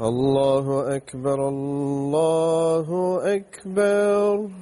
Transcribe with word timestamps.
الله 0.00 0.96
أكبر 0.96 1.48
الله 1.48 3.20
أكبر 3.36 4.61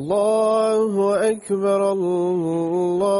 الله 0.00 0.92
أكبر 1.30 1.92
الله 1.92 3.19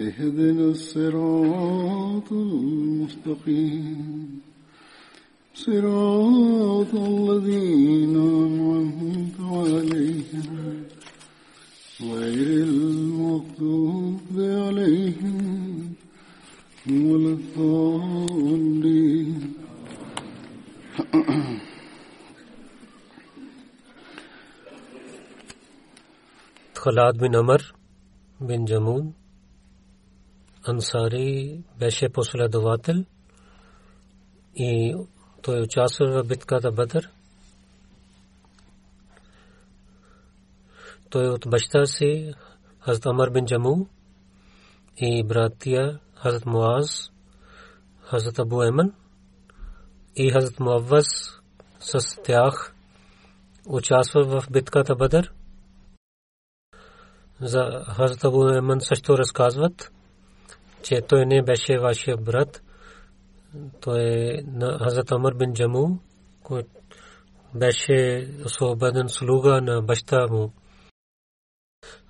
اهدنا 0.00 0.70
الصراط 0.70 2.32
المستقيم. 2.32 4.40
صراط 5.54 6.94
الذين 6.94 8.16
أنعمت 8.16 9.40
عليهم. 9.40 10.84
غير 12.00 12.62
المغضوب 12.62 14.38
عليهم 14.38 15.94
ولا 16.86 17.32
الضالين. 17.38 19.54
Khalad 26.78 27.14
bin 27.20 27.34
Amr 27.34 27.60
bin 28.40 28.66
Jamun 28.66 29.17
Ансари 30.68 31.60
беше 31.78 32.08
последовател 32.08 33.04
и 34.54 34.96
той 35.42 35.60
участва 35.62 36.22
в 36.22 36.26
битката 36.26 36.72
Бадър. 36.72 37.10
той 41.10 41.28
от 41.28 41.44
баща 41.50 41.86
си 41.86 42.34
Хазрат 42.80 43.06
Амар 43.06 43.30
бин 43.30 43.46
Джаму 43.46 43.86
и 44.96 45.24
братия 45.24 45.98
Хазрат 46.14 46.46
Муаз, 46.46 47.10
Хазрат 48.02 48.38
Абу 48.38 48.62
Еман 48.62 48.92
и 50.16 50.30
Хазрат 50.30 50.60
Муавваз 50.60 51.06
с 51.80 52.22
тях 52.24 52.74
участва 53.66 54.24
в 54.24 54.50
битката 54.50 54.94
Бадър. 54.94 55.32
За 57.40 57.84
Хазрат 57.96 58.24
Абу 58.24 58.48
Еман 58.48 58.80
също 58.80 59.18
разказват, 59.18 59.92
че 60.82 61.00
той 61.00 61.26
не 61.26 61.42
беше 61.42 61.78
вашия 61.78 62.16
брат. 62.16 62.62
Той 63.80 64.00
е 64.00 64.42
на 64.46 64.78
Хазрат 64.78 65.12
Амар 65.12 65.34
бин 65.34 65.52
Джаму, 65.52 65.98
който 66.42 66.68
беше 67.54 68.28
освободен 68.44 69.08
слуга 69.08 69.60
на 69.60 69.82
баща 69.82 70.26
му. 70.30 70.52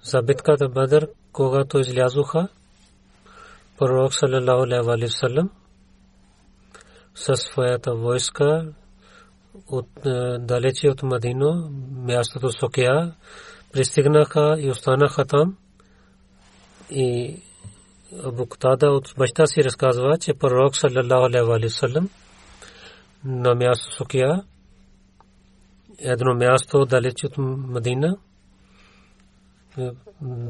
За 0.02 0.22
битката 0.22 0.68
Бадър, 0.68 1.08
когато 1.32 1.78
излязоха, 1.78 2.48
пророк 3.78 4.14
саллалаху 4.14 4.62
алейхи 4.62 5.14
ва 5.22 5.48
със 7.14 7.40
своята 7.40 7.94
войска 7.94 8.72
от 9.68 9.88
далече 10.38 10.88
от 10.88 11.02
Мадино, 11.02 11.70
мястото 11.92 12.50
Сокия, 12.52 13.14
пристигнаха 13.72 14.56
и 14.58 14.70
останаха 14.70 15.24
там. 15.24 15.56
И 16.90 17.36
Абу 18.24 18.46
Ктада 18.46 18.90
от 18.90 19.14
баща 19.18 19.46
си 19.46 19.64
разказва, 19.64 20.18
че 20.18 20.34
пророк 20.34 20.76
саллалаху 20.76 21.24
алейхи 21.24 21.46
ва 21.46 21.70
саллям 21.70 22.08
на 23.24 23.54
място 23.54 23.94
Сокия 23.94 24.42
едно 25.98 26.34
място 26.34 26.84
далеч 26.84 27.24
от 27.24 27.38
Мадина 27.38 28.16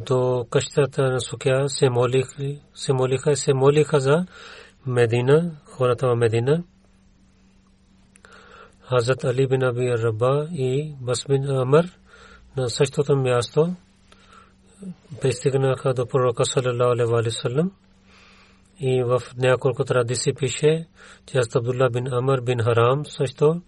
до 0.07 0.47
къщата 0.51 1.03
на 1.03 1.21
Сукя 1.21 1.69
се 1.69 1.91
молиха, 1.91 2.43
се 2.75 2.93
молиха, 2.93 3.37
се 3.37 3.55
молиха 3.55 4.01
за 4.01 4.27
Медина, 4.87 5.51
хората 5.65 6.09
в 6.09 6.17
Медина. 6.17 6.63
Хазрат 8.81 9.25
Али 9.25 9.47
бин 9.47 9.63
Аби 9.63 9.91
Раба 9.99 10.49
и 10.53 10.95
Бас 11.01 11.25
бин 11.29 11.51
Амр 11.51 11.85
на 12.57 12.71
същото 12.71 13.17
място 13.17 13.75
пристигнаха 15.21 15.95
до 15.95 16.07
пророка 16.07 16.45
саллалаху 16.45 17.17
алейхи 17.17 17.37
ва 17.55 17.71
и 18.81 19.03
в 19.03 19.23
няколко 19.37 19.85
традиции 19.85 20.35
пише, 20.35 20.87
че 21.27 21.39
Абдулла 21.57 21.91
бин 21.91 22.13
Амр 22.13 22.41
бин 22.41 22.59
Харам 22.59 23.07
също 23.07 23.63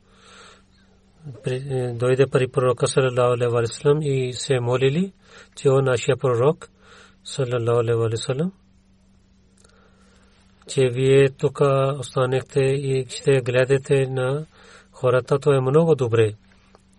дойде 1.95 2.27
при 2.27 2.49
пророка 2.49 2.87
саллалаху 2.87 3.57
алейхи 3.57 3.83
ва 3.85 3.99
и 4.03 4.33
се 4.33 4.61
молили, 4.61 5.13
че 5.57 5.69
о 5.69 5.81
нашия 5.83 6.17
пророк 6.17 6.69
саллалаху 7.25 8.03
алейхи 8.03 8.33
ва 8.37 8.51
че 10.71 10.89
вие 10.89 11.31
тук 11.31 11.61
останехте 11.99 12.61
и 12.61 13.07
ще 13.09 13.41
гледате 13.41 14.07
на 14.07 14.47
хората, 14.93 15.39
то 15.39 15.53
е 15.53 15.61
много 15.61 15.95
добре. 15.95 16.33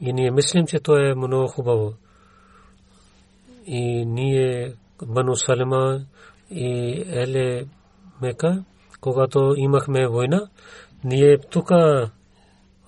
И 0.01 0.13
ние 0.13 0.31
мислим, 0.31 0.67
че 0.67 0.79
то 0.79 0.97
е 0.97 1.15
много 1.15 1.47
хубаво. 1.47 1.93
И 3.65 4.05
ние, 4.05 4.73
Бану 5.07 5.35
Салема 5.35 6.05
и 6.51 7.03
Еле 7.07 7.65
Мека, 8.21 8.63
когато 9.01 9.53
имахме 9.57 10.07
война, 10.07 10.49
ние 11.03 11.37
тук 11.37 11.69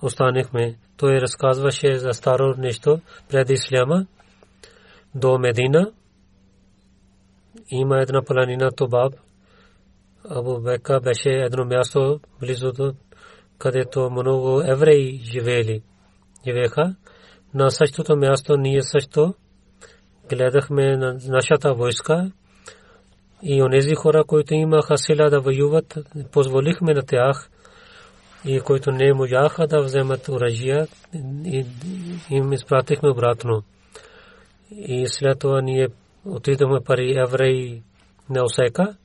останехме. 0.02 0.78
Той 0.96 1.20
разказваше 1.20 1.98
за 1.98 2.12
старо 2.12 2.54
нещо 2.58 3.00
преди 3.28 3.52
Исляма 3.52 4.06
до 5.14 5.38
Медина. 5.38 5.92
Има 7.70 8.00
една 8.00 8.22
планина 8.22 8.70
Тобаб. 8.70 9.14
Абу 10.30 10.60
Бека 10.60 11.00
беше 11.00 11.28
едно 11.28 11.64
място 11.64 12.20
близо 12.40 12.72
до 12.72 12.94
където 13.58 14.10
много 14.10 14.62
евреи 14.66 15.20
живеели. 15.24 15.82
Живееха. 16.46 16.94
На 17.54 17.70
същото 17.70 18.16
място 18.16 18.56
ние 18.56 18.82
също 18.82 19.34
гледахме 20.28 20.96
на 20.96 21.18
нашата 21.28 21.74
войска 21.74 22.30
и 23.42 23.62
онези 23.62 23.94
хора, 23.94 24.24
които 24.24 24.54
имаха 24.54 24.98
сила 24.98 25.30
да 25.30 25.40
воюват, 25.40 25.98
позволихме 26.32 26.94
на 26.94 27.02
тях 27.02 27.50
и 28.44 28.60
които 28.60 28.90
не 28.90 29.12
можаха 29.14 29.66
да 29.66 29.82
вземат 29.82 30.28
оръжия 30.28 30.86
им 32.30 32.52
изпратихме 32.52 33.10
обратно. 33.10 33.62
И 34.70 35.06
след 35.08 35.38
това 35.38 35.60
ние 35.60 35.88
отидохме 36.24 36.80
пари 36.80 37.14
евреи 37.16 37.82
на 38.30 38.44
Осека. 38.44 38.96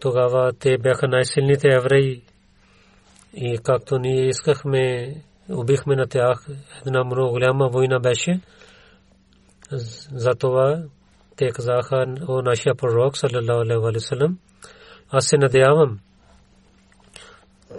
Тогава 0.00 0.52
те 0.52 0.78
бяха 0.78 1.08
най-силните 1.08 1.68
евреи. 1.68 2.22
И 3.34 3.58
както 3.62 3.98
ние 3.98 4.28
искахме, 4.28 5.14
убихме 5.50 5.96
на 5.96 6.06
тях, 6.06 6.46
една 6.86 7.04
много 7.04 7.30
голяма 7.30 7.68
война 7.68 8.00
беше. 8.00 8.40
Затова 9.70 10.82
те 11.36 11.50
казаха 11.50 12.06
о 12.28 12.42
нашия 12.42 12.74
пророк, 12.74 13.16
саллалаху 13.16 13.60
алейхи 13.60 13.78
ва 13.78 14.00
саллям, 14.00 14.38
аз 15.10 15.26
се 15.26 15.36
надявам, 15.36 15.98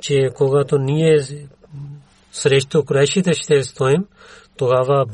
че 0.02 0.30
когато 0.36 0.78
срещу 2.32 2.86
курешите 2.86 3.34
ще 3.34 3.64
стоим, 3.64 4.06
тогава 4.58 5.06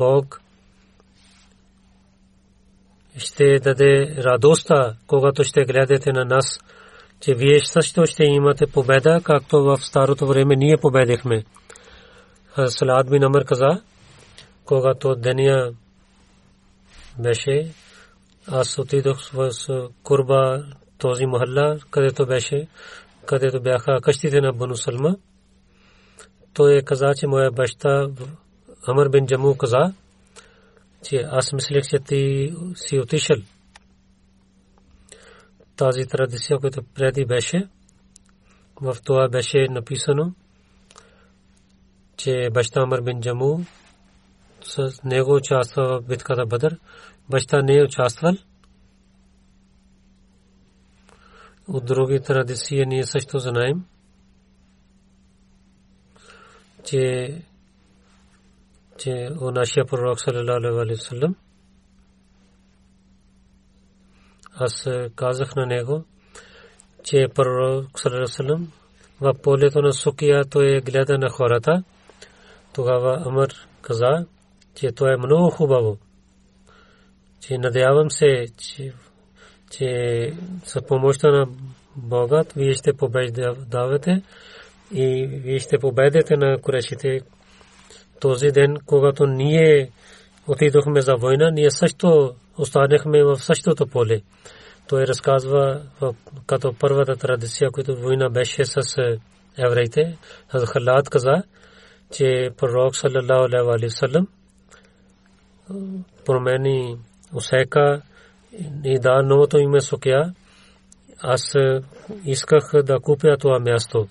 беше, 17.20 17.72
аз 18.48 18.80
отидох 18.80 19.32
в 19.32 19.52
Курба 20.04 20.66
този 20.98 21.26
махалла, 21.26 21.80
където 21.92 22.26
беше, 22.26 22.68
където 23.26 23.62
бяха 23.62 24.02
къщите 24.02 24.42
на 24.42 24.54
Бану 24.54 24.76
Салма. 24.76 25.16
Той 26.54 26.78
е 26.78 26.82
каза, 26.82 27.14
че 27.18 27.28
моя 27.28 27.52
баща 27.52 28.10
Амр 28.88 29.10
бин 29.10 29.28
Джаму 29.28 29.57
каза, 29.57 29.94
че 31.04 31.16
аз 31.16 31.54
мислех, 31.54 31.84
че 31.90 32.00
ти 32.00 32.54
си 32.76 33.00
отишъл. 33.00 33.38
Тази 35.76 36.06
традиция, 36.06 36.60
която 36.60 36.84
преди 36.95 37.26
беше, 37.26 37.68
в 38.81 38.98
това 39.04 39.30
беше 39.30 39.68
написано, 39.69 40.34
че 42.18 42.50
баща 42.54 42.81
Амр 42.81 43.02
бин 43.02 43.22
Джаму 43.22 43.60
с 44.68 45.04
него 45.04 45.36
участва 45.36 46.00
в 46.00 46.07
битката 46.07 46.45
Бадър. 46.45 46.80
Баща 47.30 47.62
не 47.62 47.78
е 47.78 47.84
участвал. 47.84 48.34
От 51.68 51.86
други 51.86 52.19
традиции 52.19 52.86
ние 52.86 53.06
също 53.06 53.40
знаем, 53.40 53.86
че 56.84 57.42
че 58.98 59.30
о 59.42 59.52
нашия 59.52 59.86
пророк 59.86 60.19
саллалаху 60.19 60.80
алейхи 60.80 61.36
аз 64.57 64.88
казах 65.16 65.56
на 65.56 65.66
него 65.66 66.06
че 67.04 67.28
пророк 67.36 68.00
вассалам 68.06 68.72
в 69.22 69.34
полето 69.44 69.81
на 69.81 69.94
Сукия 69.94 70.45
той 70.45 70.81
гледа 70.81 71.18
на 71.18 71.30
хората 71.30 71.84
тогава 72.74 73.24
Амр 73.26 73.48
каза 73.81 74.26
че 74.76 74.92
то 74.92 75.08
е 75.08 75.18
много 75.18 75.50
хубаво 75.50 75.98
че 77.48 77.58
надявам 77.58 78.12
се 78.12 78.46
че 78.58 78.94
че 79.72 80.34
с 80.64 80.82
помощта 80.82 81.32
на 81.32 81.48
Бога 81.96 82.44
вие 82.56 82.74
ще 82.74 82.94
побеждавате 82.94 84.22
и 84.94 85.28
вие 85.28 85.60
ще 85.60 85.78
победите 85.78 86.38
на 86.38 86.58
курешите. 86.62 87.20
Този 88.20 88.48
ден, 88.48 88.78
когато 88.86 89.26
ние 89.26 89.92
отидохме 90.48 91.02
за 91.02 91.16
война, 91.16 91.52
ние 91.52 91.72
също 91.72 92.36
останахме 92.58 93.24
в 93.24 93.38
същото 93.38 93.88
поле. 93.88 94.22
Той 94.88 95.08
разказва 95.08 95.82
като 96.48 96.74
първата 96.80 97.16
традиция, 97.16 97.72
която 97.72 97.96
война 97.96 98.30
беше 98.30 98.66
с 98.66 98.78
евреите. 99.58 100.18
Халат 100.50 101.10
каза, 101.10 101.44
че 102.12 102.50
пророк 102.58 102.96
саллалаху 102.96 103.70
алейхи 103.72 103.96
промени 106.26 106.98
усека 107.34 108.02
и 108.84 109.00
да 109.00 109.22
новото 109.24 109.57
име 109.57 109.81
Сокия, 109.81 110.34
аз 111.22 111.56
исках 112.26 112.84
да 112.84 113.00
купя 113.00 113.38
това 113.38 113.60
място. 113.60 114.07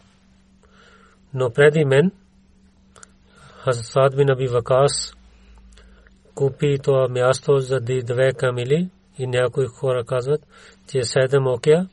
Но 1.34 1.50
преди 1.50 1.84
мен, 1.84 2.10
Хазсад 3.64 4.16
бин 4.16 4.30
Аби 4.30 4.46
Вакас, 4.46 5.14
купи 6.34 6.78
това 6.82 7.08
място 7.08 7.58
за 7.58 7.80
две 7.80 8.32
камили 8.32 8.90
и 9.18 9.26
някои 9.26 9.66
хора 9.66 10.04
казват, 10.04 10.40
че 10.88 10.98
7 10.98 11.56
окея, 11.56 11.88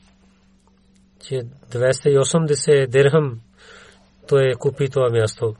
че 1.20 1.42
280 1.70 2.86
дирхам 2.86 3.40
той 4.28 4.52
купи 4.58 4.88
това 4.88 5.10
място. 5.10 5.54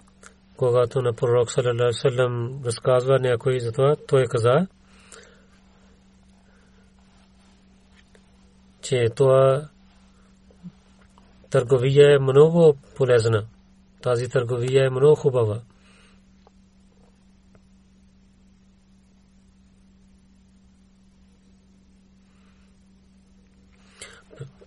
Когато 0.63 1.03
на 1.03 1.13
пророк 1.13 1.51
саллаллаху 1.51 2.65
разказва 2.65 3.19
някой 3.19 3.61
за 3.61 3.73
това, 3.73 3.97
той 4.09 4.25
каза, 4.25 4.67
че 8.83 9.09
това 9.17 9.69
търговия 11.51 12.15
е 12.15 12.19
много 12.19 12.77
полезна. 12.97 13.47
Тази 14.03 14.29
търговия 14.29 14.87
е 14.87 14.91
много 14.91 15.15
хубава. 15.15 15.61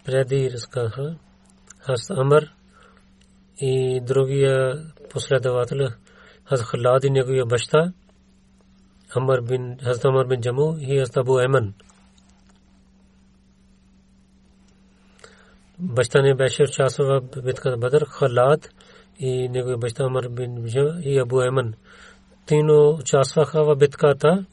преди 0.06 0.52
разказаха 0.52 1.16
Хаз 1.80 2.10
Амр 2.10 2.54
и 3.58 4.02
другия 4.02 4.86
последовател 5.16 5.78
Хаз 6.46 6.62
Халад 6.62 7.04
и 7.04 7.10
неговия 7.10 7.46
баща 7.46 7.94
Амр 9.16 9.42
бин 9.42 9.78
Хаз 9.84 10.06
Амр 10.06 10.28
бин 10.28 10.42
Джаму 10.42 10.78
и 10.80 11.00
Хаз 11.00 11.18
Абу 11.18 11.40
Еман. 11.40 11.74
Баща 15.80 16.22
не 16.22 16.36
беше 16.36 16.64
участвал 16.64 17.08
в 17.08 17.42
битката 17.42 17.78
Бадър, 17.78 18.06
Халад 18.06 18.70
и 19.20 19.50
неговия 19.50 19.78
баща 19.78 20.04
Амр 20.04 20.30
бин 20.30 20.66
Джаму 20.68 21.00
и 21.04 21.20
Абу 21.20 21.42
Еман. 21.42 21.74
Тино 22.46 22.98
участваха 23.00 23.64
в 23.64 23.76
битката 23.76 24.46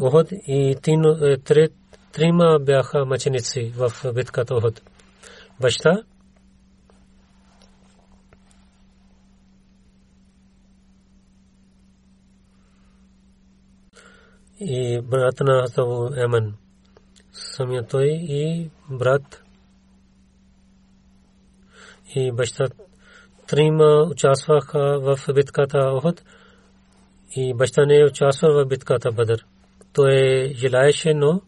Охот 0.00 0.28
и 0.32 0.76
тино 0.82 1.36
трет 1.44 1.72
трима 2.12 2.58
бяха 2.60 3.04
мъченици 3.04 3.72
в 3.76 4.12
битката 4.14 4.54
Охот. 4.54 4.82
Баща 5.60 6.02
и 14.60 15.00
брат 15.00 15.40
на 15.40 15.60
Хасабу 15.60 16.14
Еман. 16.16 16.54
Самия 17.32 17.86
той 17.86 18.06
и 18.06 18.70
брат 18.90 19.42
и 22.14 22.32
баща 22.32 22.68
трима 23.46 24.06
участваха 24.10 25.00
в 25.00 25.34
битката 25.34 25.78
Охот 25.78 26.22
и 27.36 27.54
баща 27.54 27.86
не 27.86 28.04
участва 28.04 28.48
в 28.52 28.68
битката 28.68 29.12
Бадър. 29.12 29.46
Той 29.92 30.52
желаеше, 30.54 31.14
но 31.14 31.40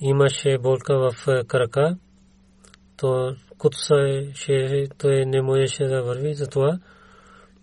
имаше 0.00 0.58
болка 0.58 0.98
в 0.98 1.44
крака, 1.44 1.96
то 2.96 3.36
кутса 3.58 4.22
ще 4.34 4.88
той 4.98 5.26
не 5.26 5.42
можеше 5.42 5.84
да 5.84 6.02
върви, 6.02 6.34
затова 6.34 6.78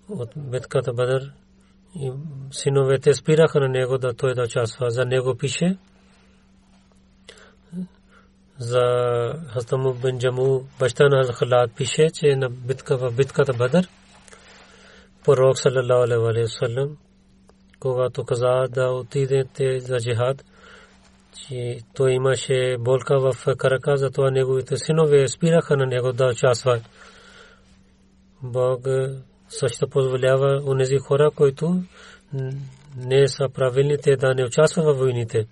от 0.10 0.30
битката 0.36 0.94
Бадър 0.94 1.32
и 1.96 2.12
синовете 2.52 3.14
спираха 3.14 3.60
на 3.60 3.70
него 3.70 3.98
да 3.98 4.14
той 4.14 4.34
да 4.34 4.44
участва. 4.44 4.90
За 4.90 5.06
него 5.06 5.36
пише 5.36 5.78
за 8.58 8.82
Хастаму 9.54 9.94
бен 9.94 10.20
Джаму, 10.20 10.62
баща 10.80 11.10
на 11.10 11.34
Халад 11.34 11.76
пише, 11.76 12.08
че 12.14 12.36
на 12.36 12.50
битка 12.50 12.98
в 12.98 13.12
битката 13.16 13.54
Бадър 13.54 13.88
пророк 15.26 15.58
саллалаху 15.58 16.28
алейхи 16.28 16.42
ва 16.42 16.48
саллям 16.48 16.98
когато 17.80 18.24
каза 18.24 18.68
да 18.70 18.90
отидете 18.90 19.80
за 19.80 19.98
джихад, 19.98 20.46
че 21.38 21.80
той 21.94 22.12
имаше 22.12 22.78
болка 22.80 23.20
в 23.20 23.56
крака, 23.58 23.98
затова 23.98 24.32
неговите 24.32 24.78
синове 24.78 25.28
спираха 25.28 25.78
на 25.78 25.86
него 25.86 26.12
да 26.12 26.26
участват. 26.26 26.82
Бог 28.44 28.88
също 29.50 29.90
позволява 29.90 30.62
онези 30.66 30.98
хора, 30.98 31.32
които 31.36 31.84
не 32.98 33.28
са 33.28 33.50
правилните 33.54 34.16
да 34.16 34.34
не 34.34 34.46
участват 34.46 34.86
във 34.86 34.98
войните. 34.98 35.46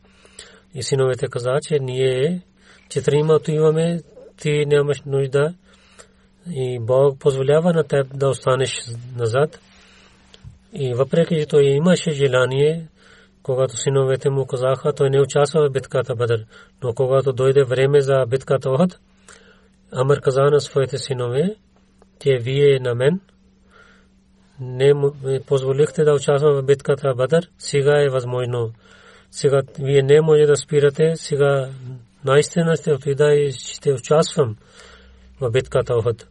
И 0.73 0.83
синовете 0.83 1.27
каза, 1.27 1.59
че 1.67 1.79
ние 1.79 2.41
четирима 2.89 3.39
имаме, 3.47 4.01
ти 4.37 4.65
нямаш 4.65 5.01
нужда 5.05 5.53
и 6.51 6.79
Бог 6.79 7.19
позволява 7.19 7.73
на 7.73 7.83
теб 7.83 8.17
да 8.17 8.29
останеш 8.29 8.79
назад. 9.17 9.59
И 10.73 10.93
въпреки, 10.93 11.35
че 11.35 11.45
той 11.45 11.63
имаше 11.63 12.11
желание 12.11 12.87
когато 13.43 13.77
синовете 13.77 14.29
му 14.29 14.45
казаха, 14.45 14.93
той 14.93 15.09
не 15.09 15.21
участва 15.21 15.69
в 15.69 15.71
битката 15.71 16.15
Бадър. 16.15 16.45
Но 16.83 16.93
когато 16.93 17.33
дойде 17.33 17.63
време 17.63 18.01
за 18.01 18.25
битката 18.27 18.69
Охот, 18.69 18.99
Амр 19.91 20.21
каза 20.21 20.41
на 20.41 20.59
своите 20.59 20.97
синове, 20.97 21.55
че 22.19 22.37
вие 22.41 22.79
на 22.79 22.95
мен 22.95 23.19
не 24.59 24.93
позволихте 25.47 26.03
да 26.03 26.13
участвам 26.13 26.53
в 26.53 26.63
битката 26.63 27.13
Бадър, 27.15 27.49
сега 27.57 28.01
е 28.01 28.09
възможно. 28.09 28.71
Сега 29.31 29.61
вие 29.79 30.01
не 30.01 30.21
може 30.21 30.45
да 30.45 30.55
спирате, 30.55 31.15
сега 31.15 31.69
наистина 32.25 32.75
ще 32.75 32.93
отида 32.93 33.33
и 33.33 33.51
ще 33.51 33.93
участвам 33.93 34.55
в 35.41 35.51
битката 35.51 35.95
Охот. 35.95 36.27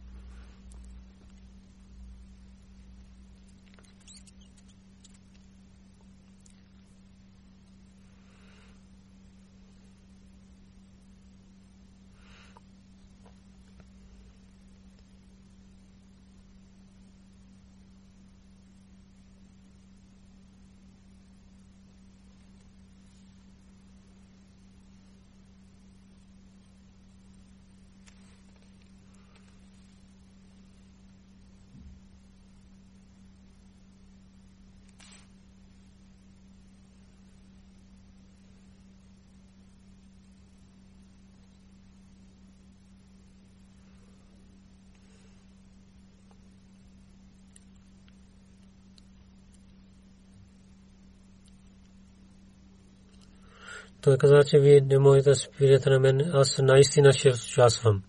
Той 54.03 54.17
каза, 54.17 54.39
че 54.47 54.59
вие 54.59 54.81
не 54.81 54.99
можете 54.99 55.29
да 55.29 55.35
спирате 55.35 55.89
на 55.89 55.99
мен. 55.99 56.31
Аз 56.33 56.57
наистина 56.57 57.13
ще 57.13 57.29
участвам. 57.29 58.03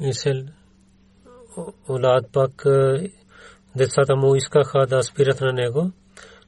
И 0.00 0.12
сел 0.12 0.42
Олад 1.88 2.32
пак 2.32 2.64
децата 3.76 4.16
му 4.16 4.34
искаха 4.34 4.86
да 4.86 5.02
спират 5.02 5.40
на 5.40 5.52
него. 5.52 5.90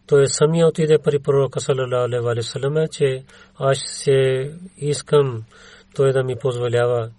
Той 0.07 0.27
самия 0.27 0.67
отиде 0.69 0.99
при 0.99 1.19
пророка 1.19 1.61
салалаху 1.61 2.05
алейхи 2.05 2.25
ва 2.25 2.35
салlam, 2.35 2.89
че 2.91 3.25
аз 3.55 3.79
се 3.87 4.51
искам 4.77 5.45
той 5.95 6.13
да 6.13 6.25
ми 6.25 6.37
позволява. 6.37 7.11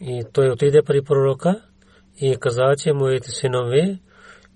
И 0.00 0.24
той 0.32 0.50
отиде 0.50 0.82
при 0.82 1.02
пророка 1.02 1.62
и 2.20 2.36
каза, 2.40 2.74
че 2.78 2.92
моите 2.92 3.30
синове 3.30 3.98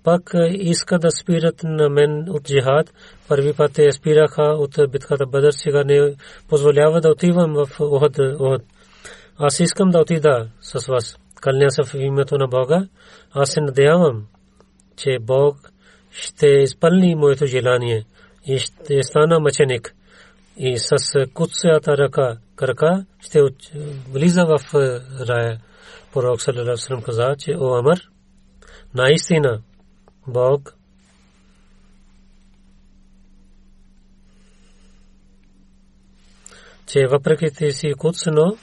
пак 0.04 0.30
иска 0.50 0.98
да 0.98 1.10
спират 1.10 1.62
на 1.64 1.88
мен 1.88 2.26
от 2.28 2.44
джихад. 2.44 2.94
Първи 3.28 3.52
път 3.52 3.72
те 3.72 3.92
спираха 3.92 4.42
от 4.42 4.74
битката 4.92 5.26
Бадър, 5.26 5.52
сега 5.52 5.84
не 5.84 6.14
позволява 6.48 7.00
да 7.00 7.10
отивам 7.10 7.54
в 7.54 7.80
Охот. 7.80 8.18
Аз 9.38 9.60
искам 9.60 9.90
да 9.90 10.00
отида 10.00 10.48
с 10.60 10.86
вас. 10.86 11.16
Кълня 11.40 11.70
се 11.70 11.82
в 11.82 11.94
името 11.94 12.38
на 12.38 12.48
Бога. 12.48 12.86
Аз 13.32 13.50
се 13.50 13.60
надявам, 13.60 14.26
че 14.96 15.18
Бог 15.20 15.56
ще 16.10 16.46
изпълни 16.46 17.14
моето 17.14 17.46
желание 17.46 18.04
и 18.46 18.58
ще 18.58 19.02
стана 19.02 19.40
мъченик. 19.40 19.94
И 20.56 20.78
с 20.78 20.90
куцата 21.34 21.98
ръка, 21.98 22.36
крака 22.56 23.04
ще 23.20 23.40
влиза 24.12 24.44
в 24.44 24.74
рая. 25.28 25.60
Пророк 26.12 26.42
Салалалаху 26.42 27.02
каза, 27.04 27.34
че 27.38 27.56
о 27.58 27.78
Амар, 27.78 27.98
наистина 28.94 29.60
Бог 30.32 30.76
че 36.92 37.06
въпреки 37.06 37.72
си 37.72 37.92
куцно, 37.98 38.56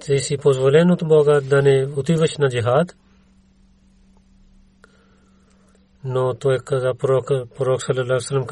ти 0.00 0.18
си 0.18 0.36
позволен 0.36 0.90
от 0.90 1.08
Бога 1.08 1.40
да 1.40 1.62
не 1.62 1.86
отиваш 1.96 2.36
на 2.38 2.48
джихад. 2.48 2.96
Но 6.04 6.34
той 6.34 6.58
каза, 6.58 6.92
пророк, 6.98 7.26
пророк 7.56 7.82
саллалаху 7.82 8.44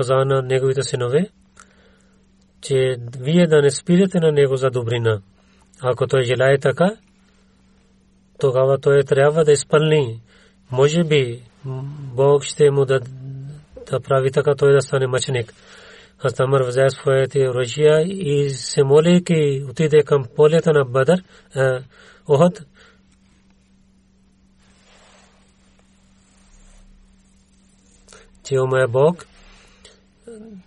Бог 12.15 12.45
ще 12.45 12.71
му 12.71 12.85
да, 12.85 13.01
да 13.91 14.01
прави 14.01 14.31
така 14.31 14.55
той 14.55 14.73
да 14.73 14.81
стане 14.81 15.07
мъченик. 15.07 15.55
Аз 16.25 16.41
Амар 16.41 16.63
взе 16.63 16.87
своите 16.89 17.49
оръжия 17.49 18.03
и 18.03 18.51
се 18.51 18.85
молейки 18.85 19.65
отиде 19.71 20.03
към 20.03 20.25
полета 20.37 20.73
на 20.73 20.85
Бадър, 20.85 21.23
Охот, 22.29 22.63
че 28.45 28.59
о 28.59 28.67
моя 28.67 28.89
Бог, 28.89 29.27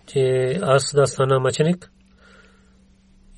че 0.06 0.20
аз 0.62 0.94
да 0.94 1.06
стана 1.06 1.40
мъченик 1.40 1.90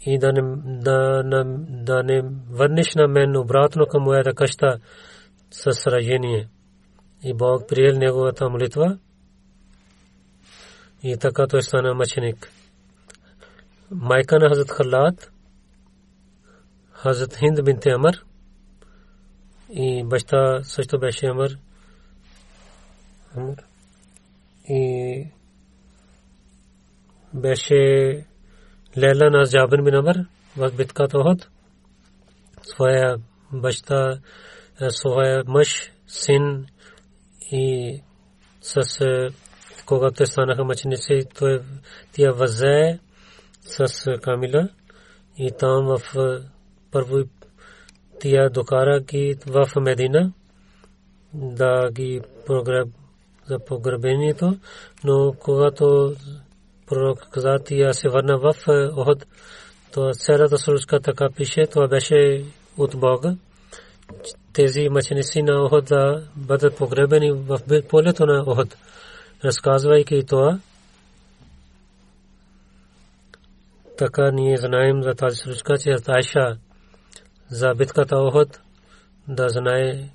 и 0.07 0.19
да 0.19 0.33
не, 0.33 0.43
да, 0.65 1.23
да, 1.23 1.45
да 1.69 2.03
не 2.03 2.23
върнеш 2.51 2.95
на 2.97 3.09
мен 3.09 3.37
обратно 3.37 3.87
към 3.87 4.03
моята 4.03 4.35
къща 4.35 4.79
с 5.51 5.73
сражение. 5.73 6.49
И 7.23 7.35
Бог 7.35 7.69
приел 7.69 7.99
неговата 7.99 8.49
молитва 8.49 8.99
и 11.03 11.17
така 11.17 11.47
той 11.47 11.63
стана 11.63 11.95
мъченик. 11.95 12.53
Майка 13.91 14.39
на 14.39 14.49
Хазрат 14.49 14.71
Халат, 14.71 15.33
Хазрат 16.93 17.37
Хинд 17.37 17.65
бинте 17.65 17.91
Амар 17.91 18.25
и 19.71 20.05
баща 20.05 20.63
също 20.63 20.99
беше 20.99 21.27
Амар. 21.27 21.51
И 24.69 25.27
беше 27.35 27.75
Лейла 28.99 29.31
на 29.31 29.45
Джабир 29.45 29.83
бин 29.83 29.95
Амар 29.95 30.17
в 30.57 30.71
битката 30.77 31.19
Охот. 31.19 31.49
Своя 32.63 33.17
баща, 33.53 34.19
своя 34.91 35.45
мъж, 35.47 35.93
син 36.07 36.67
и 37.53 38.01
с 38.61 38.83
когато 39.87 40.27
станаха 40.27 40.65
мъченици, 40.65 41.23
той 41.39 41.61
тя 42.13 42.33
възе 42.33 42.99
с 43.61 44.19
Камила 44.23 44.69
и 45.39 45.53
там 45.59 45.87
в 45.87 46.01
първо 46.91 47.17
тя 48.21 48.49
докара 48.49 49.01
ги 49.01 49.37
в 49.47 49.81
Медина 49.81 50.33
да 51.35 51.91
ги 51.93 52.21
прогреб 52.47 52.89
за 53.47 53.59
погребението, 53.59 54.59
но 55.05 55.35
когато 55.41 56.15
пророк 56.87 57.29
каза, 57.31 57.59
тя 57.65 57.93
се 57.93 58.09
върна 58.09 58.39
в 58.39 58.55
Охот, 58.97 59.27
то 59.93 60.13
цялата 60.13 60.59
случка 60.59 61.01
така 61.01 61.29
пише, 61.37 61.67
това 61.67 61.89
беше 61.89 62.45
от 62.77 62.97
Бога. 62.97 63.37
Тези 64.53 64.89
мъченици 64.89 65.43
на 65.43 65.65
Охот 65.65 65.85
да 65.85 66.29
бъдат 66.37 66.77
погребени 66.77 67.33
в 67.33 67.59
полето 67.89 68.27
на 68.27 68.45
Охот 68.47 68.77
разказвайки 69.45 70.23
това, 70.27 70.59
така 73.99 74.31
ние 74.31 74.57
знаем 74.57 75.03
за 75.03 75.15
тази 75.15 75.37
случка, 75.37 75.79
че 75.79 75.97
Айша 76.07 76.57
за 77.49 77.75
битката 77.75 78.17
Охот 78.17 78.61
да 79.29 79.49
знае 79.49 80.09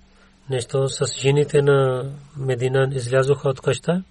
нещо 0.49 0.87
с 0.87 1.05
жените 1.19 1.61
на 1.61 2.09
Медина 2.37 2.89
излязоха 2.91 3.49
от 3.49 3.61
къща. 3.61 4.03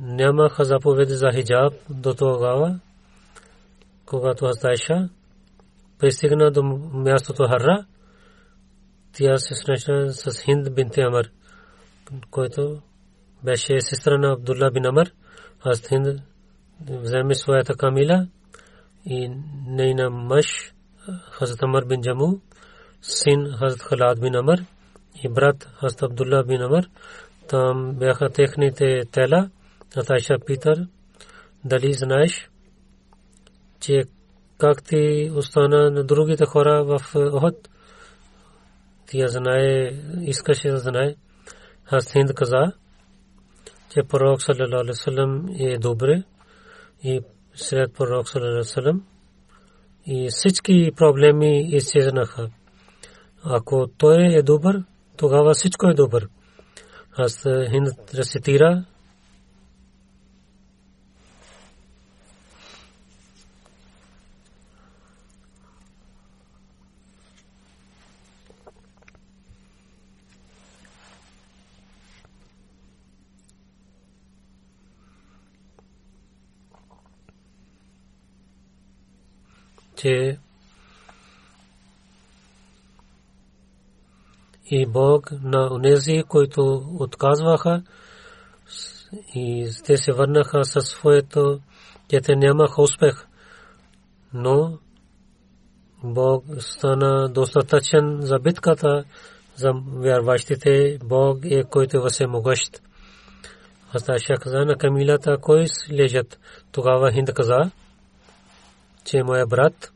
Нямаха 0.00 0.64
заповеди 0.64 1.14
за 1.14 1.30
хиджаб 1.34 1.72
до 1.90 2.14
тогава, 2.14 2.80
когато 4.06 4.50
Айша 4.64 5.08
пристигна 5.98 6.50
до 6.50 6.62
мястото 6.92 7.48
Харра, 7.48 7.84
тя 9.12 9.38
се 9.38 9.54
срещна 9.54 10.12
с 10.12 10.42
Хинд 10.44 10.74
бинте 10.74 11.00
Амар, 11.00 11.30
който 12.30 12.82
беше 13.44 13.80
сестра 13.80 14.18
на 14.18 14.32
Абдулла 14.32 14.70
бин 14.70 14.86
Амар. 14.86 15.10
Аз 15.64 15.88
Хинд 15.88 16.06
вземе 16.88 17.34
своята 17.34 17.74
камила 17.74 18.26
и 19.06 19.30
нейна 19.66 20.10
мъж 20.10 20.72
Хазрат 21.30 21.62
Амар 21.62 21.84
бин 21.84 22.02
Джаму, 22.02 22.40
син 23.02 23.52
Хазрат 23.52 23.82
Халад 23.82 24.20
бин 24.20 24.34
Амар 24.34 24.58
и 25.24 25.28
брат 25.28 25.64
Хазрат 25.64 26.02
Абдулла 26.02 26.44
бин 26.44 26.62
Амар. 26.62 26.84
Там 27.48 27.94
бяха 27.94 28.30
техните 28.30 29.02
тела. 29.12 29.50
Атайша 29.96 30.38
Питър, 30.46 30.86
дали 31.64 31.92
знаеш, 31.92 32.50
че 33.80 34.02
как 34.58 34.82
ти 34.82 35.30
остана 35.34 35.90
на 35.90 36.04
другите 36.04 36.44
хора 36.44 36.84
в 36.84 37.14
Охот? 37.14 37.68
Тя 39.10 39.28
знае, 39.28 39.90
искаше 40.22 40.68
да 40.68 40.78
знае. 40.78 41.14
Аз 41.90 42.12
Хинд 42.12 42.34
каза, 42.34 42.72
че 43.92 44.02
пророк 44.02 44.42
саллалаху 44.42 44.74
алейхи 44.74 44.88
вассалам 44.88 45.48
е 45.58 45.78
добре 45.78 46.22
и 47.02 47.20
след 47.54 47.94
пророк 47.94 48.28
саллалаху 48.28 48.54
алейхи 48.54 48.68
вассалам 48.68 49.06
и 50.06 50.28
всички 50.30 50.92
проблеми 50.96 51.76
изчезнаха. 51.76 52.50
Ако 53.44 53.86
той 53.98 54.18
е 54.38 54.42
добър, 54.42 54.84
тогава 55.16 55.54
всичко 55.54 55.86
е 55.86 55.94
добър. 55.94 56.28
Аз 57.16 57.42
хинд 57.70 57.88
рецитира 58.14 58.84
че 80.00 80.38
и 84.70 84.86
Бог 84.86 85.30
на 85.42 85.68
онези, 85.72 86.22
които 86.28 86.82
отказваха 86.98 87.82
и 89.34 89.68
те 89.84 89.96
се 89.96 90.12
върнаха 90.12 90.64
със 90.64 90.84
своето, 90.84 91.60
че 92.08 92.20
те 92.20 92.36
нямаха 92.36 92.82
успех. 92.82 93.26
Но 94.34 94.78
Бог 96.04 96.44
стана 96.58 97.28
достатъчен 97.28 98.18
за 98.20 98.38
битката 98.38 99.04
за 99.56 99.72
вярващите. 99.86 100.98
Бог 101.04 101.38
е 101.44 101.64
който 101.64 101.96
е 101.96 102.10
всемогъщ. 102.10 102.82
Аз 103.92 104.04
каза 104.40 104.64
на 104.64 104.76
камилата, 104.76 105.36
кой 105.40 105.66
лежат. 105.92 106.38
Тогава 106.72 107.12
Хинд 107.12 107.34
каза, 107.34 107.70
че 109.04 109.22
моя 109.22 109.46
брат, 109.46 109.92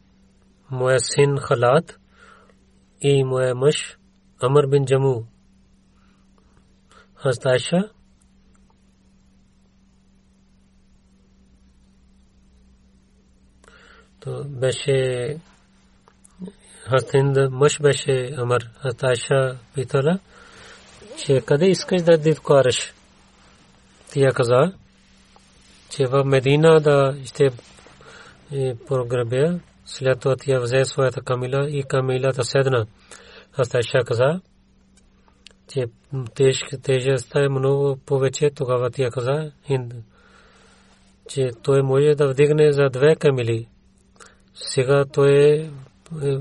моя 0.71 1.01
син 1.01 1.37
Халат 1.39 1.99
и 3.01 3.25
моя 3.25 3.55
мъж 3.55 3.99
Амр 4.43 4.67
бин 4.67 4.85
Джаму 4.85 5.25
Хасташа 7.15 7.91
то 14.21 14.45
беше 14.45 15.39
Хастинд 16.89 17.37
мъж 17.51 17.81
беше 17.81 18.35
Амр 18.39 18.71
Хасташа 18.83 19.59
питала 19.75 20.19
че 21.19 21.41
къде 21.41 21.67
искаш 21.67 22.03
да 22.03 22.19
докараш 22.19 22.95
тя 24.13 24.33
каза 24.33 24.73
че 25.91 26.07
в 26.07 26.25
Медина 26.25 26.81
да 26.81 27.17
ще 27.25 27.51
и 28.55 28.75
погребя. 28.87 29.61
След 29.85 30.21
това 30.21 30.37
тя 30.37 30.59
взе 30.61 30.85
своята 30.85 31.21
камила 31.21 31.71
и 31.71 31.83
камилата 31.83 32.45
седна. 32.45 32.87
Аз 33.57 33.75
Айша 33.75 34.05
каза, 34.05 34.41
че 35.69 35.87
тежестта 36.83 37.45
е 37.45 37.49
много 37.49 37.97
повече. 38.07 38.51
Тогава 38.51 38.91
тя 38.91 39.11
каза, 39.11 39.53
че 41.29 41.51
той 41.63 41.83
може 41.83 42.15
да 42.15 42.29
вдигне 42.29 42.73
за 42.73 42.89
две 42.91 43.17
камили. 43.17 43.69
Сега 44.55 45.05
той 45.13 45.33
е, 45.33 45.71
е 46.23 46.39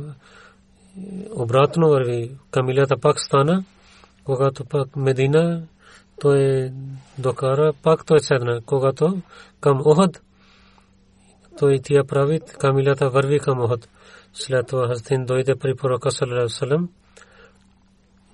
обратно 1.35 1.89
върви. 1.89 2.31
Камилата 2.51 2.97
пак 2.97 3.19
стана, 3.19 3.63
когато 4.23 4.65
пак 4.65 4.95
Медина 4.95 5.67
той 6.21 6.71
докара, 7.17 7.73
пак 7.83 8.05
той 8.05 8.19
седна. 8.19 8.61
Когато 8.65 9.21
към 9.59 9.81
Охад, 9.85 10.21
той 11.63 11.79
тия 11.79 12.03
прави, 12.03 12.39
камилата 12.59 13.09
върви 13.09 13.39
към 13.39 13.59
Охот. 13.59 13.87
след 14.33 14.67
това 14.67 14.87
Хазтин 14.87 15.25
дойде 15.25 15.55
при 15.55 15.75
пророка 15.75 16.11
саллалаху 16.11 16.87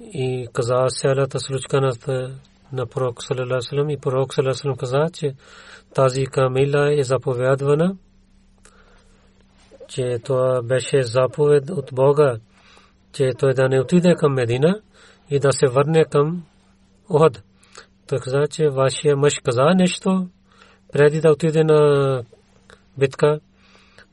и 0.02 0.48
каза 0.54 0.88
цялата 0.90 1.40
случка 1.40 1.82
на 1.82 1.92
на 2.74 2.86
пророк 2.86 3.24
саллалаху 3.24 3.90
и 3.90 3.98
пророк 3.98 4.34
саллалаху 4.34 4.76
каза, 4.80 5.10
че 5.14 5.34
тази 5.96 6.26
камила 6.26 7.00
е 7.00 7.04
заповядвана, 7.04 7.96
че 9.88 10.20
това 10.26 10.62
беше 10.62 11.04
заповед 11.04 11.70
от 11.70 11.90
Бога, 11.94 12.38
че 13.14 13.32
той 13.40 13.54
да 13.54 13.70
не 13.70 13.82
отиде 13.82 14.16
към 14.16 14.34
Медина 14.34 14.82
и 15.30 15.40
да 15.40 15.52
се 15.52 15.68
върне 15.68 16.06
към 16.06 16.44
Охад. 17.10 17.44
Той 18.08 18.20
каза, 18.20 18.48
че 18.48 18.70
вашия 18.70 19.18
мъж 19.18 19.40
каза 19.44 19.74
нещо 19.76 20.28
преди 20.92 21.22
да 21.22 21.32
отиде 21.32 21.64
на 21.64 22.24
битка. 22.98 23.40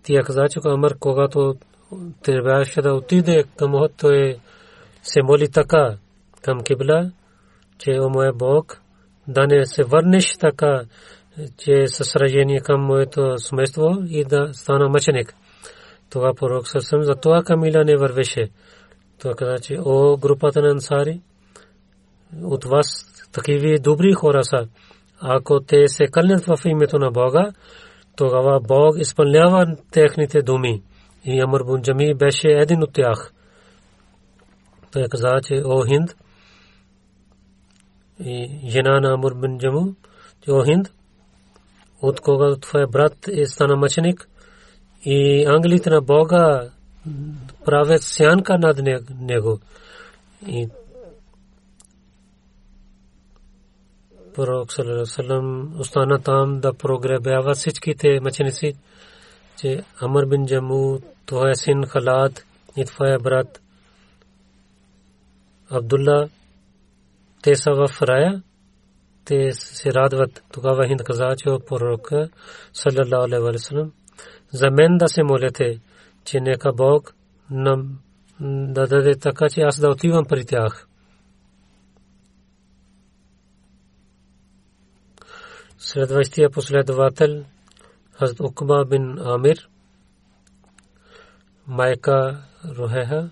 Тя 0.03 0.23
каза, 0.23 0.47
че 0.51 0.61
Амар, 0.65 0.95
когато 0.99 1.55
трябваше 2.23 2.83
да 2.83 2.95
отиде 2.95 3.45
към 3.57 3.75
Охад, 3.75 3.93
той 3.97 4.37
се 5.03 5.23
моли 5.23 5.49
така 5.49 5.97
към 6.43 6.61
Кибла, 6.61 7.11
че 7.79 7.91
о 8.01 8.09
моя 8.09 8.33
Бог, 8.33 8.81
да 9.29 9.47
не 9.47 9.67
се 9.67 9.85
върнеш 9.85 10.37
така, 10.37 10.83
че 11.57 11.87
със 11.87 12.09
сражение 12.09 12.61
към 12.61 12.81
моето 12.81 13.39
семейство 13.39 13.89
и 14.09 14.25
да 14.25 14.49
стана 14.53 14.89
мъченик. 14.89 15.35
Това 16.11 16.35
пророк 16.35 16.69
съвсем 16.69 17.03
за 17.03 17.15
това 17.15 17.43
Камила 17.43 17.85
не 17.85 17.97
вървеше. 17.97 18.49
Той 19.23 19.35
каза, 19.35 19.59
че 19.63 19.79
о 19.85 20.17
групата 20.17 20.63
на 20.63 20.71
ансари, 20.71 21.21
от 22.43 22.65
вас 22.65 22.87
такива 23.33 23.79
добри 23.79 24.13
хора 24.13 24.45
са. 24.45 24.69
Ако 25.21 25.61
те 25.61 25.89
се 25.89 26.07
кълнят 26.07 26.45
в 26.45 26.59
името 26.65 26.99
на 26.99 27.11
Бога, 27.11 27.53
тогава 28.17 28.61
Бог 28.61 28.99
изпълнява 28.99 29.77
техните 29.91 30.43
думи. 30.43 30.83
И 31.25 31.41
Амр 31.41 31.65
Бунджами 31.65 32.15
беше 32.15 32.49
един 32.49 32.83
от 32.83 32.93
тях. 32.93 33.33
Той 34.93 35.07
каза, 35.11 35.41
че 35.43 35.63
о 35.65 35.85
Хинд, 35.85 36.17
и 38.25 38.61
жена 38.69 39.01
на 39.01 39.15
Амр 39.15 39.35
Бунджаму, 39.35 39.95
че 40.45 40.51
о 40.51 40.65
Хинд, 40.65 40.89
от 42.03 42.21
кога 42.21 42.57
твой 42.57 42.87
брат 42.87 43.29
е 43.29 43.47
стана 43.47 43.77
мъченик 43.77 44.29
и 45.05 45.45
ангелите 45.49 45.91
на 45.91 46.01
Бога 46.01 46.71
правят 47.65 48.03
сянка 48.03 48.59
над 48.59 48.79
него. 49.21 49.59
И 50.47 50.69
пророк 54.37 54.73
саллалаху 54.73 55.81
остана 55.81 56.19
там 56.19 56.61
да 56.61 56.73
прогребява 56.73 57.55
всичките 57.55 58.21
мъченици, 58.21 58.73
че 59.61 59.85
Амр 60.01 60.27
бин 60.27 60.47
Джаму, 60.47 61.01
това 61.27 61.51
е 61.51 61.55
син 61.55 61.87
Халад 61.87 62.45
и 62.77 62.85
това 62.85 63.13
е 63.13 63.19
брат 63.19 63.61
Абдулла, 65.71 66.29
те 67.43 67.57
са 67.57 67.71
в 67.75 68.03
рая, 68.03 68.43
те 69.25 69.53
се 69.53 69.93
радват. 69.93 70.43
Тогава 70.53 70.87
Хинд 70.87 71.03
каза, 71.03 71.35
че 71.37 71.45
пророка 71.67 72.29
саллалаху 72.73 73.25
алейхи 73.25 73.43
ва 73.43 73.59
саллям 73.59 73.93
за 74.53 74.71
мен 74.71 74.99
да 74.99 75.09
се 75.09 75.23
молите, 75.23 75.81
че 76.25 76.41
нека 76.41 76.73
Бог 76.73 77.15
нам 77.51 77.99
да 78.41 78.87
даде 78.87 79.17
така, 79.17 79.49
че 79.49 79.61
аз 79.61 79.81
да 79.81 79.91
отивам 79.91 80.25
при 80.25 80.45
тях. 80.45 80.89
Следващия 85.93 86.51
последовател 86.51 87.45
Хазрат 88.13 88.41
Укба 88.41 88.85
бин 88.85 89.19
Амир, 89.19 89.69
майка 91.67 92.43
Рухеха 92.65 93.31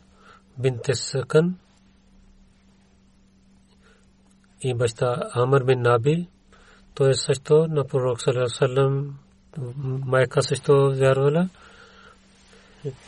бин 0.58 0.78
Тесакан 0.84 1.58
и 4.60 4.74
баща 4.74 5.30
Амр 5.34 5.64
бин 5.64 5.82
Наби, 5.82 6.28
той 6.94 7.10
е 7.10 7.14
също 7.14 7.66
на 7.68 7.84
пророк 7.84 8.18
Салам 8.48 9.18
майка 10.06 10.42
също 10.42 10.94
вярвала 10.94 11.48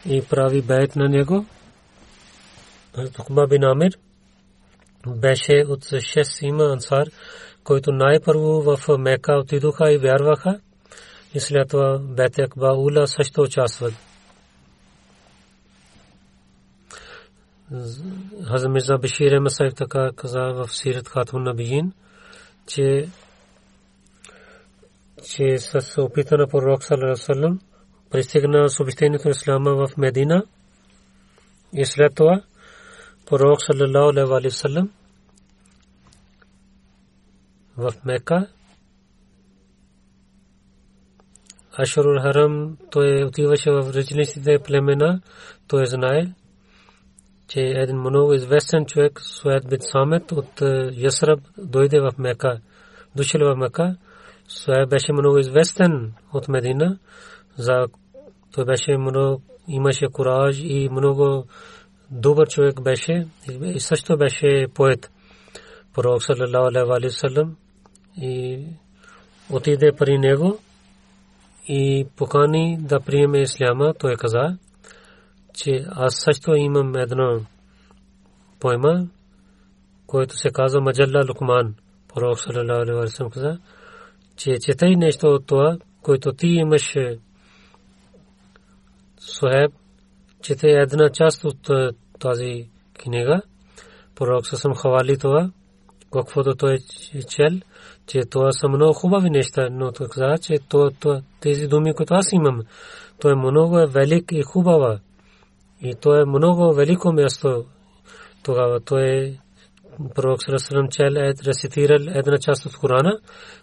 и 0.07 0.23
прави 0.31 0.63
бейт 0.63 0.97
на 0.97 1.09
него. 1.09 1.47
Укба 3.21 3.47
бин 3.47 3.65
Амир 3.65 3.93
беше 5.07 5.65
от 5.69 5.85
6 5.85 6.47
има 6.47 6.65
ансар, 6.65 7.07
които 7.67 7.93
най-първо 7.93 8.63
в 8.63 8.99
Мека 8.99 9.33
отидоха 9.33 9.93
и 9.93 9.99
вярваха 9.99 10.61
и 11.35 11.41
след 11.41 11.69
това 11.69 11.99
Бет 11.99 12.39
Акба 12.39 12.73
Ула 12.73 13.07
също 13.07 13.41
участват. 13.43 13.95
Хазам 18.49 18.73
Мирза 18.73 18.99
Башир 18.99 19.33
Емасайф 19.33 19.75
така 19.75 20.11
каза 20.17 20.41
в 20.41 20.69
Сират 20.69 21.09
Хатун 21.09 21.43
Набиин, 21.43 21.93
че 22.67 23.09
че 25.25 25.59
с 25.59 26.03
опита 26.03 26.39
на 26.39 26.47
пророк 26.47 26.85
Салам 26.85 27.61
пристигна 28.11 28.69
съобщението 28.69 29.29
на 29.29 29.31
Ислама 29.31 29.71
в 29.71 29.97
Медина 29.97 30.43
и 31.75 31.87
след 31.87 32.15
това 32.15 32.43
пророк 33.27 33.63
Салалаху 33.63 34.09
Алейхи 34.09 34.31
Вассалам 34.31 34.91
в 37.77 37.93
Мека. 38.05 38.47
Ашурул 41.79 42.21
Харам 42.23 42.77
той 42.91 43.25
отиваше 43.25 43.71
в 43.71 43.93
различните 43.95 44.59
племена, 44.65 45.21
той 45.69 45.87
знае, 45.87 46.35
че 47.49 47.61
един 47.61 47.97
много 47.97 48.35
известен 48.35 48.87
човек, 48.87 49.21
Суед 49.21 49.69
бит 49.69 49.83
Самет 49.83 50.33
от 50.33 50.63
Ясраб, 50.93 51.41
дойде 51.59 52.01
в 52.01 52.13
Мека. 52.19 52.61
Дошъл 53.17 53.55
в 53.55 53.57
Мека. 53.57 53.97
Суед 54.49 54.89
беше 54.89 55.13
много 55.13 55.39
известен 55.39 56.13
от 56.33 56.49
Медина. 56.49 56.99
За 57.57 57.87
той 58.53 58.65
беше 58.65 58.97
много, 58.97 59.43
имаше 59.69 60.07
кураж 60.13 60.59
и 60.61 60.89
много 60.89 61.45
добър 62.11 62.49
човек 62.49 62.83
беше. 62.83 63.27
И 63.63 63.81
също 63.81 64.17
беше 64.17 64.67
поет. 64.75 65.11
Пророк 65.95 66.23
саллалаху 66.23 66.93
алейхи 66.93 67.29
ва 67.35 67.49
и 68.21 68.65
отиде 69.51 69.93
при 69.93 70.19
него 70.19 70.59
и 71.69 72.07
покани 72.17 72.79
да 72.81 73.01
приеме 73.01 73.41
исляма. 73.41 73.95
Той 73.99 74.17
каза, 74.17 74.59
че 75.55 75.85
аз 75.91 76.15
също 76.25 76.55
имам 76.55 76.97
едно 76.97 77.41
поема, 78.61 79.07
което 80.07 80.37
се 80.37 80.51
казва 80.51 80.81
Маджалла 80.81 81.25
Лукман. 81.29 81.75
Пророк 82.15 82.41
саллям 82.41 83.31
каза, 83.31 83.59
че 84.37 84.59
четай 84.61 84.97
нещо 84.97 85.41
това, 85.47 85.77
което 86.03 86.33
ти 86.33 86.47
имаш 86.47 86.95
Сухеб, 89.21 89.73
чете 90.43 90.69
една 90.69 91.11
част 91.11 91.45
от 91.45 91.71
тази 92.19 92.69
книга. 92.99 93.43
Пророк 94.15 94.47
съм 94.47 94.73
това, 95.21 95.51
каквото 96.19 96.55
той 96.55 96.79
чел 97.29 97.61
че 98.07 98.21
това 98.31 98.53
са 98.53 98.69
много 98.69 98.93
хубави 98.93 99.31
неща, 99.31 99.69
но 99.71 99.93
той 99.93 100.09
каза, 100.09 100.39
че 100.43 100.59
то, 100.69 100.91
то, 101.01 101.23
тези 101.41 101.67
думи, 101.67 101.95
които 101.95 102.15
аз 102.15 102.33
имам, 102.33 102.63
то 103.21 103.31
е 103.31 103.35
много 103.35 103.87
велик 103.89 104.33
и 104.33 104.43
хубава. 104.43 104.99
И 105.83 105.95
то 105.95 106.17
е 106.17 106.25
много 106.25 106.73
велико 106.73 107.13
място. 107.13 107.65
Тогава 108.43 108.81
той 108.81 109.03
е 109.03 109.33
пророк 110.15 110.43
Сарасалам 110.43 110.89
чел 110.89 111.13
е 111.13 111.35
рецитирал 111.47 111.99
една 112.09 112.39
част 112.39 112.67
от 112.67 112.77
Корана, 112.77 113.19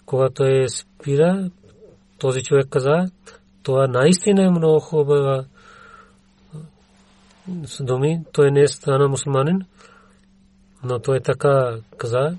когато 0.05 0.43
е 0.43 0.67
спира, 0.67 1.49
този 2.19 2.43
човек 2.43 2.67
каза, 2.69 3.05
това 3.63 3.87
наистина 3.87 4.43
е 4.43 4.49
много 4.49 4.79
хубава 4.79 5.45
думи, 7.79 8.23
той 8.31 8.51
не 8.51 8.61
е 8.61 8.67
стана 8.67 9.07
мусулманин, 9.07 9.59
но 10.84 11.00
той 11.00 11.19
така 11.19 11.78
каза, 11.98 12.38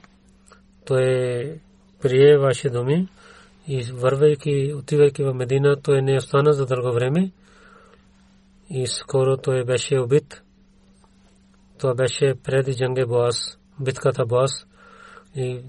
той 0.87 1.61
прие 2.03 2.39
ваши 2.39 2.71
думи 2.71 3.09
и 3.69 3.83
вървайки, 3.93 4.75
отивайки 4.77 5.23
в 5.23 5.35
Медина, 5.35 5.77
той 5.83 6.03
не 6.03 6.17
остана 6.17 6.53
за 6.53 6.67
дълго 6.67 6.93
време 6.93 7.31
и 8.71 8.87
скоро 8.87 9.37
той 9.37 9.65
беше 9.65 9.99
убит. 9.99 10.43
Това 11.79 11.95
беше 11.95 12.35
преди 12.45 12.75
Джанге 12.77 13.07
Боас, 13.07 13.59
битката 13.81 14.27
Боас 14.27 14.67
и 15.37 15.61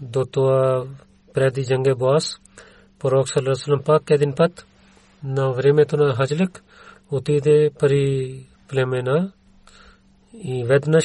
до 0.00 0.24
това 0.24 0.86
преди 1.34 1.64
Джанге 1.64 1.94
Боас, 1.94 2.40
пророк 2.98 3.28
Салесалам 3.28 3.82
пак 3.84 4.10
един 4.10 4.34
път 4.34 4.66
на 5.24 5.52
времето 5.52 5.96
на 5.96 6.14
Хаджлик 6.14 6.62
отиде 7.10 7.70
при 7.78 8.34
племена 8.68 9.32
и 10.32 10.64
веднъж 10.64 11.04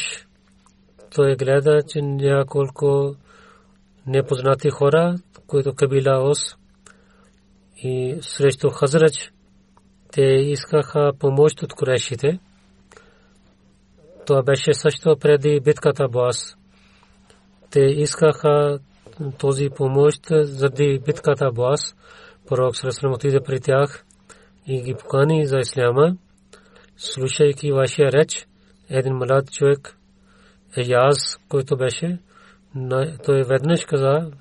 той 1.15 1.35
гледа, 1.35 1.81
че 1.87 2.01
няколко 2.01 3.15
непознати 4.07 4.69
хора, 4.69 5.15
които 5.47 5.73
кабила 5.73 6.29
Ос 6.29 6.57
и 7.77 8.17
срещу 8.21 8.69
Хазрач, 8.69 9.31
те 10.11 10.21
искаха 10.21 11.11
помощ 11.19 11.63
от 11.63 11.73
корешите. 11.73 12.39
Това 14.25 14.43
беше 14.43 14.73
също 14.73 15.17
преди 15.19 15.59
битката 15.59 16.07
Боас. 16.07 16.55
Те 17.71 17.79
искаха 17.79 18.79
този 19.37 19.69
помощ 19.69 20.21
заради 20.31 20.99
битката 21.05 21.51
Боас. 21.51 21.95
Пророк 22.47 22.77
Сръсрам 22.77 23.13
отиде 23.13 23.39
при 23.45 23.59
тях 23.59 24.05
и 24.67 24.81
ги 24.81 24.93
покани 24.93 25.47
за 25.47 25.57
исляма. 25.57 26.15
Слушайки 26.97 27.71
вашия 27.71 28.11
реч, 28.11 28.47
един 28.89 29.13
млад 29.13 29.51
човек, 29.51 29.97
Аяз, 30.77 31.17
който 31.49 31.77
беше, 31.77 32.19
той 33.25 33.43
веднъж 33.43 33.85
каза, 33.85 34.31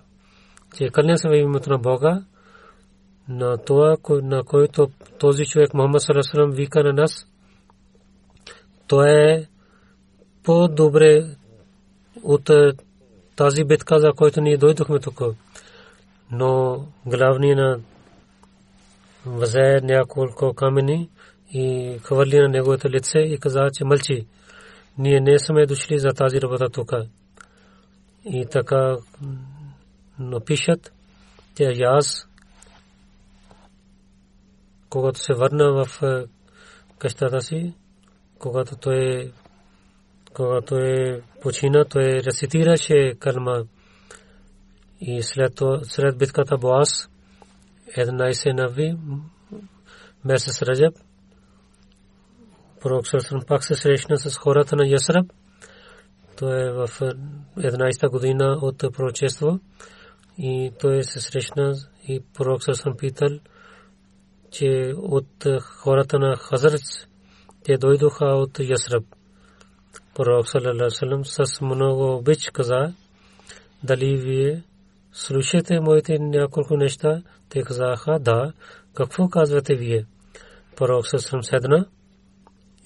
че 0.77 0.89
кълня 0.89 1.19
се 1.19 1.29
името 1.29 1.71
на 1.71 1.79
Бога, 1.79 2.23
на 3.29 3.59
това, 3.59 3.97
на 4.11 4.45
който 4.45 4.91
този 5.19 5.45
човек 5.45 5.75
Мухаммад 5.75 6.03
Саласалам 6.03 6.51
вика 6.51 6.85
на 6.85 6.93
нас, 6.93 7.27
то 8.87 9.05
е 9.05 9.47
по-добре 10.43 11.37
от 12.23 12.51
тази 13.37 13.65
битка, 13.65 13.99
за 13.99 14.13
който 14.13 14.41
ние 14.41 14.57
дойдохме 14.57 14.99
тук. 14.99 15.21
Но 16.31 16.85
главният 17.07 17.59
на 17.59 17.81
взе 19.27 19.81
няколко 19.83 20.55
камени 20.55 21.09
и 21.51 21.97
хвърли 22.03 22.39
на 22.39 22.49
неговото 22.49 22.91
лице 22.91 23.19
и 23.19 23.39
каза, 23.39 23.71
че 23.73 23.85
мълчи. 23.85 24.27
Ние 24.99 25.21
не 25.21 25.39
сме 25.39 25.67
дошли 25.67 25.99
за 25.99 26.09
тази 26.09 26.41
работа 26.41 26.69
тук. 26.69 26.93
И 28.25 28.47
така 28.51 28.97
напишат, 30.19 30.93
тя 31.55 31.73
аз, 31.85 32.29
когато 34.89 35.19
се 35.19 35.35
върна 35.35 35.85
в 35.85 36.03
е, 36.03 36.25
къщата 36.99 37.41
си, 37.41 37.75
когато 38.39 38.77
той 38.77 39.33
когато 40.35 40.77
е 40.77 41.23
почина, 41.43 41.85
той 41.85 42.03
рецитираше 42.03 43.15
калма 43.19 43.63
и 45.01 45.23
след, 45.23 45.61
след 45.83 46.19
битката 46.19 46.59
Боас, 46.59 47.11
11 47.97 48.53
нави, 48.53 48.97
месец 50.25 50.63
Раджаб, 50.63 50.95
пророк 52.83 53.09
Сърсън 53.09 53.41
пак 53.47 53.65
се 53.65 53.75
срещна 53.75 54.19
с 54.19 54.37
хората 54.37 54.77
на 54.77 54.89
Ясраб. 54.89 55.27
Той 56.39 56.69
е 56.69 56.73
в 56.73 56.89
11-та 57.59 58.09
година 58.09 58.59
от 58.63 58.79
пророчество 58.79 59.59
и 60.39 60.73
той 60.81 61.03
се 61.03 61.21
срещна 61.21 61.75
и 62.09 62.21
пророк 62.35 62.65
Сърсън 62.65 62.97
питал, 62.97 63.29
че 64.51 64.95
от 64.97 65.47
хората 65.63 66.19
на 66.19 66.37
Хазарец 66.37 67.07
те 67.65 67.77
дойдоха 67.77 68.25
от 68.25 68.59
Ясраб. 68.59 69.05
Пророк 70.15 70.49
Салалалалалалам 70.49 71.25
с 71.25 71.61
много 71.61 72.17
обич 72.17 72.51
каза, 72.51 72.95
дали 73.85 74.17
вие 74.17 74.63
слушате 75.13 75.81
моите 75.81 76.19
няколко 76.19 76.77
неща? 76.77 77.23
Те 77.49 77.63
казаха, 77.63 78.19
да. 78.19 78.53
Какво 78.95 79.29
казвате 79.29 79.75
вие? 79.75 80.07
Пророк 80.77 81.07
Салалалалалам 81.07 81.43
седна 81.43 81.87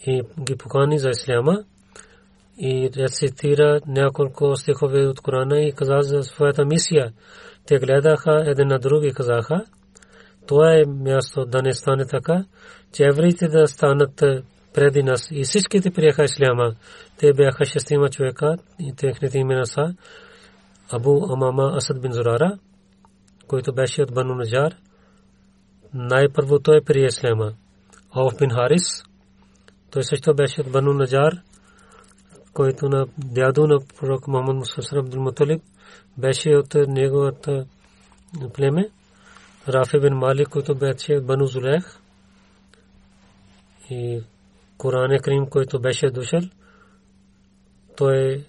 и 0.06 0.22
ги 0.40 0.56
покани 0.56 0.98
за 0.98 1.10
исляма 1.10 1.64
и 2.58 2.90
рецитира 2.96 3.80
няколко 3.86 4.56
стихове 4.56 5.06
от 5.06 5.20
Корана 5.20 5.60
и 5.60 5.72
каза 5.72 5.98
за 6.00 6.22
своята 6.22 6.64
мисия. 6.64 7.12
Те 7.66 7.78
гледаха 7.78 8.44
един 8.46 8.68
на 8.68 8.78
друг 8.78 9.04
и 9.04 9.12
казаха, 9.12 9.64
това 10.46 10.74
е 10.74 10.84
място 10.86 11.44
да 11.44 11.62
не 11.62 11.72
стане 11.72 12.06
така, 12.06 12.44
че 12.92 13.04
евреите 13.04 13.48
да 13.48 13.66
станат 13.66 14.22
преди 14.74 15.02
нас 15.02 15.28
и 15.30 15.44
всичките 15.44 15.90
приеха 15.90 16.24
исляма. 16.24 16.74
Те 17.18 17.32
бяха 17.32 17.64
шестима 17.64 18.08
човека 18.08 18.56
и 18.78 18.94
техните 18.96 19.38
имена 19.38 19.66
са 19.66 19.94
Абу 20.90 21.32
Амама 21.32 21.72
Асад 21.76 22.00
бин 22.00 22.12
Зурара, 22.12 22.58
който 23.46 23.72
беше 23.72 24.02
от 24.02 24.14
Бану 24.14 24.34
Наджар. 24.34 24.74
Най-първо 25.94 26.58
той 26.58 26.80
прие 26.80 27.06
исляма. 27.06 27.52
Ауф 28.10 28.38
бин 28.38 28.50
Харис, 28.50 29.02
той 29.90 30.04
също 30.04 30.34
беше 30.34 30.60
от 30.60 30.72
Бану 30.72 30.92
Наджар, 30.92 31.32
който 32.52 32.88
на 32.88 33.06
дядо 33.18 33.66
на 33.66 33.78
пророк 33.98 34.28
Мухаммад 34.28 34.56
Мусасар 34.56 34.96
Абдул 34.96 35.22
Муталиб 35.22 35.62
беше 36.18 36.56
от 36.56 36.74
неговата 36.74 37.66
племе. 38.54 38.88
Рафи 39.68 40.00
бин 40.00 40.14
Малик, 40.14 40.48
който 40.48 40.74
беше 40.74 41.14
от 41.14 41.26
Бану 41.26 41.46
Зулех. 41.46 41.98
И 43.90 44.20
Коран 44.78 45.18
Крим, 45.22 45.46
който 45.46 45.80
беше 45.80 46.10
дошъл, 46.10 46.40
той 47.96 48.44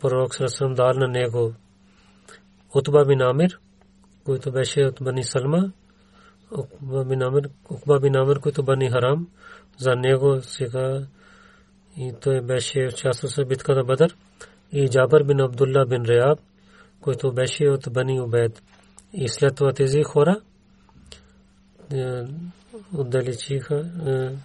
пророк 0.00 0.34
Срасам 0.34 0.74
дал 0.74 0.92
на 0.94 1.08
него 1.08 1.54
Утба 2.74 3.04
бин 3.04 3.22
Амир, 3.22 3.58
който 4.24 4.52
беше 4.52 4.80
от 4.80 4.98
Бани 5.02 5.24
Салма, 5.24 5.72
Утба 6.50 7.04
бин 7.04 7.22
Амир, 7.22 7.50
Утба 7.70 8.00
бин 8.00 8.16
Амир, 8.16 8.40
който 8.40 8.62
Бани 8.62 8.90
Харам, 8.90 9.28
за 9.78 9.96
него 9.96 10.42
сега 10.42 11.02
и 11.96 12.12
той 12.20 12.40
беше 12.40 12.90
част 12.96 13.24
от 13.24 13.48
битката 13.48 13.84
Бадър 13.84 14.16
и 14.72 14.88
Джабър 14.88 15.24
бин 15.24 15.40
Абдулла 15.40 15.86
бин 15.86 16.04
Реаб, 16.04 16.38
който 17.00 17.32
беше 17.32 17.68
от 17.68 17.92
Бани 17.92 18.20
Убед. 18.20 18.62
И 19.12 19.28
след 19.28 19.54
това 19.54 19.72
тези 19.72 20.02
хора 20.02 20.40
отдалечиха, 22.94 23.84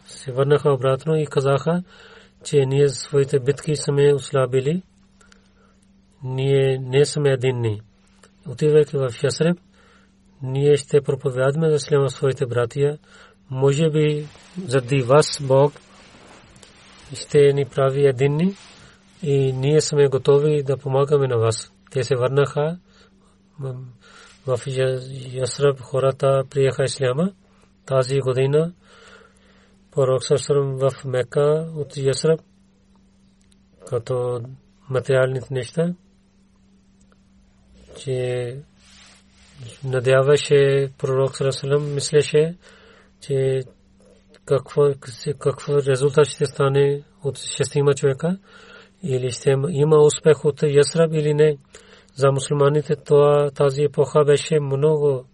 се 0.08 0.32
върнаха 0.32 0.74
обратно 0.74 1.16
и 1.16 1.26
казаха, 1.26 1.84
че 2.44 2.66
ние 2.66 2.90
своите 2.90 3.40
битки 3.40 3.76
сме 3.76 4.14
ослабили. 4.14 4.84
Ние 6.24 6.78
не 6.78 7.06
сме 7.06 7.30
единни. 7.30 7.82
Отивайки 8.48 8.98
в 8.98 9.10
Ясреб, 9.24 9.58
ние 10.42 10.78
ще 10.78 11.02
проповядаме 11.02 11.70
за 11.70 12.10
своите 12.10 12.46
братия. 12.46 12.98
Може 13.52 13.90
би 13.90 14.28
заради 14.68 15.02
вас 15.02 15.40
Бог 15.42 15.74
ще 17.14 17.54
ни 17.54 17.66
прави 17.66 18.08
единни 18.08 18.56
и 19.24 19.54
ние 19.54 19.82
сме 19.82 20.08
готови 20.08 20.64
да 20.64 20.78
помагаме 20.78 21.28
на 21.28 21.38
вас. 21.38 21.74
Те 21.92 22.04
се 22.04 22.16
върнаха 22.16 22.78
в 24.48 24.60
Ясреб 25.32 25.80
хората 25.80 26.44
приеха 26.50 26.84
исляма 26.84 27.32
тази 27.86 28.20
година 28.20 28.74
пророк 29.92 30.24
Сърсърм 30.24 30.78
в 30.78 31.06
Мека 31.06 31.68
от 31.76 31.98
Ясраб 31.98 32.40
като 33.88 34.42
материалните 34.90 35.54
неща, 35.54 35.94
че 38.00 38.58
надяваше 39.84 40.90
пророк 40.98 41.38
Сърсърм, 41.38 41.94
мислеше, 41.94 42.56
че 43.22 43.64
какво, 44.46 44.90
какво 45.40 45.78
резултат 45.78 46.28
ще 46.28 46.46
стане 46.46 47.04
от 47.24 47.40
шестима 47.40 47.94
човека? 47.94 48.38
Или 49.04 49.32
ще 49.32 49.56
има 49.70 49.98
успех 49.98 50.46
от 50.46 50.64
Ясраб 50.64 51.14
или 51.14 51.34
не. 51.34 51.58
За 52.16 52.32
мусулманите 52.32 52.96
това, 52.96 53.52
тази 53.52 53.84
епоха 53.84 54.24
беше 54.26 54.60
много. 54.60 55.26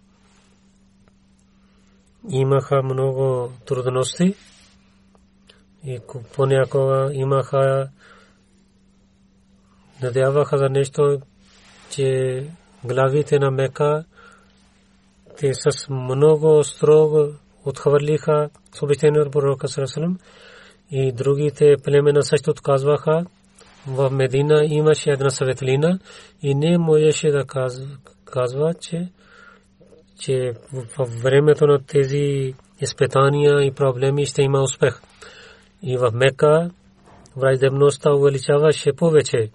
Имаха 2.29 2.83
много 2.83 3.51
трудности. 3.65 4.35
И 5.85 5.99
понякога 6.35 7.09
имаха 7.13 7.89
надяваха 10.01 10.57
за 10.57 10.69
нещо, 10.69 11.21
че 11.89 12.43
главите 12.83 13.39
на 13.39 13.51
Мека 13.51 14.05
те 15.37 15.53
с 15.53 15.89
много 15.89 16.63
строго 16.63 17.33
отхвърлиха 17.67 18.49
съобщение 18.71 19.21
от 19.21 19.31
пророка 19.31 19.67
Сарасалам 19.67 20.17
и 20.91 21.11
другите 21.11 21.75
племена 21.83 22.23
също 22.23 22.51
отказваха. 22.51 23.25
В 23.87 24.09
Медина 24.09 24.65
имаше 24.65 25.11
една 25.11 25.29
светлина 25.29 25.99
и 26.41 26.55
не 26.55 26.77
можеше 26.77 27.31
да 27.31 27.45
казва, 28.25 28.73
че 28.73 29.09
че 30.19 30.53
в 30.73 31.05
времето 31.23 31.67
на 31.67 31.79
тези 31.83 32.53
изпитания 32.81 33.61
и 33.61 33.71
проблеми 33.71 34.25
ще 34.25 34.41
има 34.41 34.61
успех. 34.61 35.01
И 35.83 35.97
в 35.97 36.11
Мека 36.13 36.69
враждебността 37.35 38.13
увеличаваше 38.13 38.93
повече. 38.93 39.49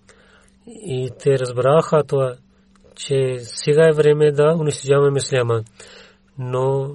И 0.66 1.10
те 1.18 1.38
разбраха 1.38 2.04
това, 2.04 2.34
че 2.94 3.36
сега 3.38 3.88
е 3.88 3.92
време 3.92 4.32
да 4.32 4.56
унищожаваме 4.58 5.18
исляма. 5.18 5.62
Но 6.38 6.90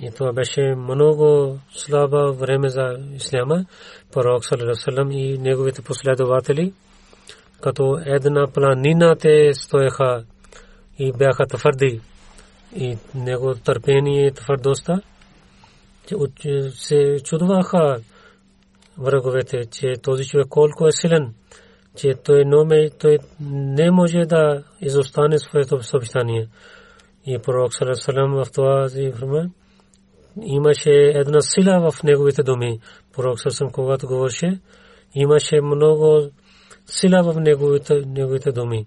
и 0.00 0.10
това 0.10 0.32
беше 0.32 0.74
много 0.76 1.58
слаба 1.70 2.32
време 2.32 2.68
за 2.68 2.96
исляма. 3.14 3.64
Пророк 4.12 4.44
Салалалалалам 4.44 5.12
и 5.12 5.38
неговите 5.38 5.82
последователи, 5.82 6.72
като 7.60 7.98
една 8.06 8.46
планина 8.54 9.16
те 9.16 9.50
стоеха 9.54 10.24
и 10.98 11.12
бяха 11.12 11.46
твърди 11.46 12.00
и 12.76 12.96
него 13.14 13.54
търпение 13.54 14.26
и 14.26 14.32
твърдостта 14.32 15.00
се 16.70 17.16
чудваха 17.24 18.00
враговете, 18.98 19.64
че 19.64 19.92
този 20.02 20.24
човек 20.24 20.46
колко 20.48 20.86
е 20.86 20.92
силен, 20.92 21.34
че 21.96 22.14
той, 22.24 22.44
номе, 22.44 22.90
той 22.98 23.18
не 23.50 23.90
може 23.90 24.18
да 24.18 24.62
изостане 24.80 25.38
своето 25.38 25.82
съобщание. 25.82 26.48
И 27.26 27.38
пророк 27.38 27.72
Салам 27.74 28.34
в 28.34 28.46
това 28.54 28.88
време 28.88 29.50
имаше 30.42 30.90
една 30.90 31.40
сила 31.40 31.90
в 31.90 32.02
неговите 32.02 32.42
думи. 32.42 32.80
Пророк 33.14 33.40
Салам, 33.40 33.72
когато 33.72 34.06
говореше, 34.06 34.60
имаше 35.14 35.60
много 35.60 36.30
сила 36.86 37.22
в 37.22 37.40
неговите, 37.40 37.94
неговите 38.06 38.52
думи. 38.52 38.86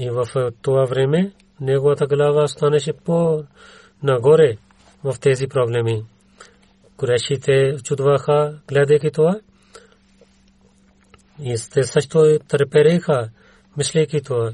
И 0.00 0.10
в 0.10 0.52
това 0.62 0.84
време 0.84 1.32
неговата 1.60 2.06
глава 2.06 2.48
станеше 2.48 2.92
по-нагоре 2.92 4.56
в 5.04 5.14
тези 5.20 5.46
проблеми. 5.46 6.04
Курешите 6.96 7.76
чудваха, 7.84 8.58
гледайки 8.68 9.10
това. 9.10 9.40
И 11.42 11.54
те 11.72 11.82
също 11.84 12.38
търпереха, 12.48 13.30
мислейки 13.76 14.20
това. 14.20 14.52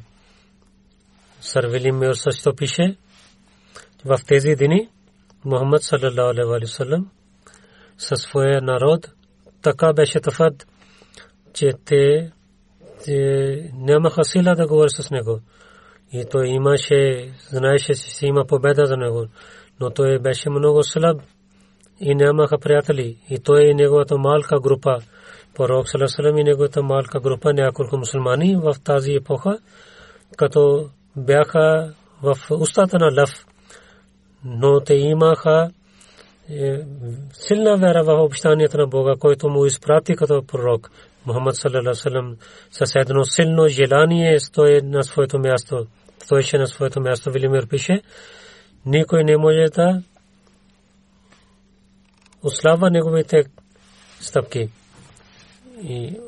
Сървили 1.41 1.93
Мир 1.93 2.13
също 2.15 2.55
пише, 2.55 2.97
в 4.05 4.19
тези 4.27 4.55
дни 4.57 4.89
Мухаммад 5.45 5.83
саллалаху 5.83 6.53
алейхи 6.53 6.67
васалам 6.67 7.11
със 7.99 8.21
своя 8.21 8.63
народ 8.63 9.11
така 9.63 9.93
беше 9.93 10.21
тафад, 10.21 10.67
че 11.53 11.73
те 11.85 12.33
нямаха 13.75 14.25
сила 14.25 14.55
да 14.55 14.67
говорят 14.67 14.93
с 14.93 15.11
него. 15.11 15.41
И 16.13 16.25
той 16.31 16.47
имаше, 16.47 17.33
знаеше, 17.51 17.87
че 17.87 17.95
си 17.95 18.27
има 18.27 18.45
победа 18.47 18.87
за 18.87 18.97
него. 18.97 19.27
Но 19.81 19.91
той 19.91 20.19
беше 20.19 20.51
много 20.51 20.83
слаб 20.83 21.23
и 22.01 22.15
нямаха 22.15 22.59
приятели. 22.59 23.19
И 23.31 23.39
той 23.39 23.65
и 23.65 23.75
неговата 23.75 24.19
малка 24.19 24.61
група, 24.61 24.99
пророк 25.55 25.89
Салесалем 25.89 26.39
и 26.39 26.45
неговата 26.45 26.83
малка 26.83 27.21
група, 27.21 27.53
няколко 27.53 27.97
мусулмани 27.97 28.57
в 28.57 28.75
тази 28.85 29.13
епоха, 29.13 29.59
като 30.37 30.91
бяха 31.17 31.95
в 32.23 32.37
устата 32.51 32.99
на 32.99 33.21
лъв. 33.21 33.31
Но 34.45 34.81
те 34.81 34.95
имаха 34.95 35.71
е, 36.51 36.81
силна 37.33 37.77
вера 37.77 38.05
в 38.05 38.25
обещанията 38.25 38.79
на 38.79 38.87
Бога, 38.87 39.15
който 39.21 39.49
му 39.49 39.67
изпрати 39.67 40.17
като 40.17 40.47
пророк. 40.47 40.91
Мухаммад 41.27 41.57
саллалаху 41.57 41.95
салам 41.95 42.37
с 42.71 42.95
едно 42.97 43.25
силно 43.25 43.69
желание 43.69 44.41
стои 44.41 44.81
на 44.83 45.05
своето 45.05 45.39
място. 45.39 45.87
Стоеше 46.25 46.59
на 46.59 46.67
своето 46.67 47.01
място. 47.01 47.31
Вилимир 47.31 47.69
пише, 47.69 48.03
никой 48.87 49.25
не 49.25 49.37
може 49.37 49.65
да 49.75 50.03
ослабва 52.43 52.91
неговите 52.91 53.45
стъпки. 54.21 54.69
И 55.83 56.19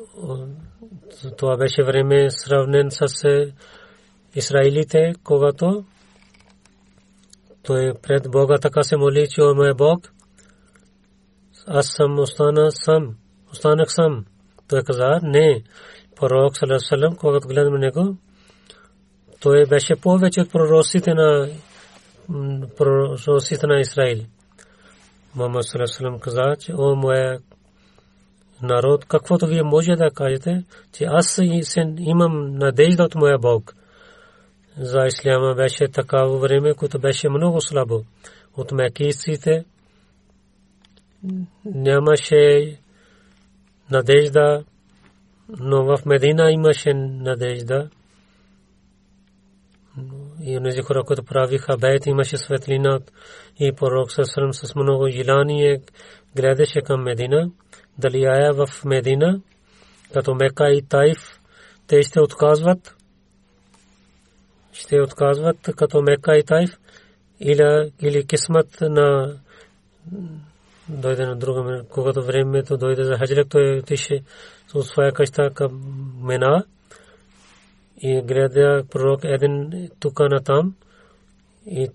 това 1.37 1.57
беше 1.57 1.83
време 1.83 2.29
сравнен 2.29 2.87
с 2.91 3.23
е, 3.23 3.53
Израилите, 4.35 5.13
когато 5.23 5.85
той 7.67 7.93
пред 8.03 8.31
Бога 8.31 8.57
така 8.61 8.83
се 8.83 8.97
моли, 8.97 9.27
че 9.29 9.41
о 9.41 9.55
мой 9.55 9.73
Бог, 9.73 10.11
аз 11.67 11.87
съм 11.87 12.19
остана 12.19 12.71
сам, 12.71 13.15
останах 13.51 13.93
сам. 13.93 14.25
Той 14.67 14.83
каза, 14.83 15.19
не, 15.23 15.63
пророк 16.15 16.57
Салам, 16.57 17.15
когато 17.15 17.47
гледам 17.47 17.79
него, 17.79 18.17
той 19.39 19.65
беше 19.65 19.95
повече 19.95 20.41
от 20.41 20.51
пророците 20.51 21.13
на 21.13 21.49
пророците 22.77 23.67
на 23.67 23.79
Израил. 23.79 24.19
Мама 25.35 25.63
Салам 25.63 26.19
каза, 26.19 26.55
че 26.59 26.73
о 26.77 26.95
моя 26.95 27.39
народ, 28.61 29.05
каквото 29.05 29.47
вие 29.47 29.63
може 29.63 29.91
да 29.91 30.11
кажете, 30.11 30.63
че 30.93 31.05
аз 31.07 31.39
имам 31.99 32.57
надежда 32.57 33.03
от 33.03 33.15
моя 33.15 33.39
Бог. 33.39 33.73
За 34.79 35.05
исляма 35.07 35.55
беше 35.55 35.87
такава 35.87 36.37
време, 36.37 36.73
което 36.73 36.99
беше 36.99 37.29
много 37.29 37.61
слабо. 37.61 38.03
От 38.57 38.71
мекийците 38.71 39.65
нямаше 41.65 42.75
надежда, 43.91 44.63
но 45.59 45.83
в 45.83 46.05
Медина 46.05 46.51
имаше 46.51 46.93
надежда. 46.93 47.89
И 50.41 50.57
онези 50.57 50.81
хора, 50.81 51.03
които 51.03 51.23
правиха 51.23 51.77
бейт, 51.77 52.05
имаше 52.05 52.37
светлина 52.37 52.99
и 53.59 53.71
пророк 53.71 54.11
Сасрам 54.11 54.53
с 54.53 54.75
много 54.75 55.09
желание 55.09 55.81
гледаше 56.35 56.81
към 56.81 57.03
Медина. 57.03 57.51
Дали 57.97 58.25
ая 58.25 58.53
в 58.53 58.85
Медина, 58.85 59.41
като 60.13 60.35
Мека 60.35 60.69
и 60.69 60.81
Тайф, 60.81 61.39
те 61.87 62.03
ще 62.03 62.21
отказват. 62.21 62.96
Ще 64.79 65.01
отказват 65.01 65.57
като 65.75 66.01
Мека 66.01 66.37
и 66.37 66.43
Тайф 66.43 66.69
или, 67.39 67.91
или 68.01 68.27
кисмат 68.27 68.77
на 68.81 69.37
дойде 70.89 71.25
на 71.25 71.35
място. 71.35 71.85
Когато 71.89 72.23
времето 72.23 72.77
дойде 72.77 73.03
за 73.03 73.17
хаджрак, 73.17 73.49
той 73.49 73.79
отише 73.79 74.21
от 74.73 74.85
своя 74.85 75.11
къща 75.11 75.49
към 75.53 75.81
Мена 76.23 76.63
и 78.01 78.21
гледа 78.21 78.83
пророк 78.91 79.19
един 79.23 79.89
тука 79.99 80.29
на 80.29 80.43
там 80.43 80.75
и 81.65 81.89